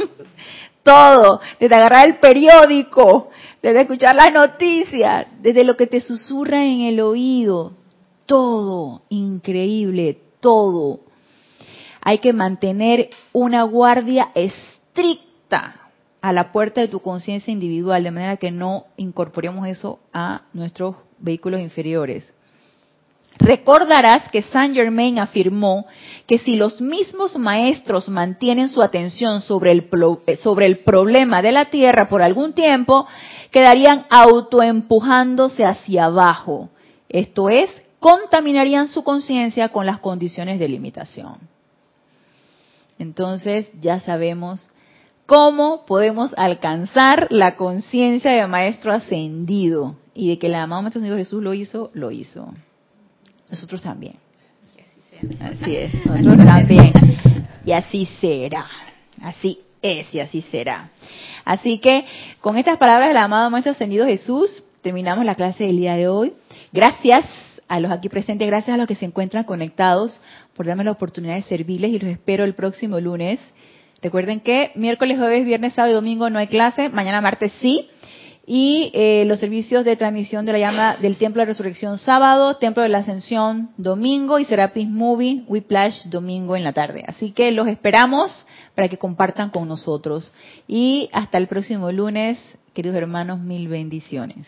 [0.84, 3.30] todo, desde agarrar el periódico,
[3.68, 7.74] desde escuchar las noticias, desde lo que te susurra en el oído,
[8.26, 11.02] todo, increíble, todo.
[12.00, 15.90] Hay que mantener una guardia estricta
[16.22, 20.96] a la puerta de tu conciencia individual, de manera que no incorporemos eso a nuestros
[21.20, 22.34] vehículos inferiores.
[23.40, 25.86] Recordarás que Saint Germain afirmó
[26.26, 29.90] que si los mismos maestros mantienen su atención sobre el,
[30.42, 33.08] sobre el problema de la Tierra por algún tiempo,
[33.52, 36.70] quedarían autoempujándose hacia abajo.
[37.10, 37.70] Esto es,
[38.00, 41.38] contaminarían su conciencia con las condiciones de limitación.
[43.00, 44.70] Entonces ya sabemos
[45.26, 51.18] cómo podemos alcanzar la conciencia de maestro ascendido y de que la amado maestro ascendido
[51.18, 52.54] Jesús lo hizo, lo hizo
[53.50, 54.16] nosotros también.
[55.40, 56.94] Así es, nosotros también.
[57.66, 58.68] Y así será.
[59.22, 60.90] Así es y así será.
[61.46, 62.06] Así que
[62.42, 66.34] con estas palabras del amado Maestro Ascendido Jesús, terminamos la clase del día de hoy.
[66.72, 67.26] Gracias
[67.68, 70.20] a los aquí presentes, gracias a los que se encuentran conectados
[70.56, 73.40] por darme la oportunidad de servirles y los espero el próximo lunes.
[74.02, 77.90] Recuerden que miércoles, jueves, viernes, sábado y domingo no hay clase, mañana martes sí
[78.50, 82.82] y eh, los servicios de transmisión de la llama del Templo de Resurrección sábado, Templo
[82.82, 87.04] de la Ascensión domingo y Serapis Movie Whiplash domingo en la tarde.
[87.08, 88.46] Así que los esperamos
[88.78, 90.32] para que compartan con nosotros.
[90.68, 92.38] Y hasta el próximo lunes,
[92.76, 94.46] queridos hermanos, mil bendiciones.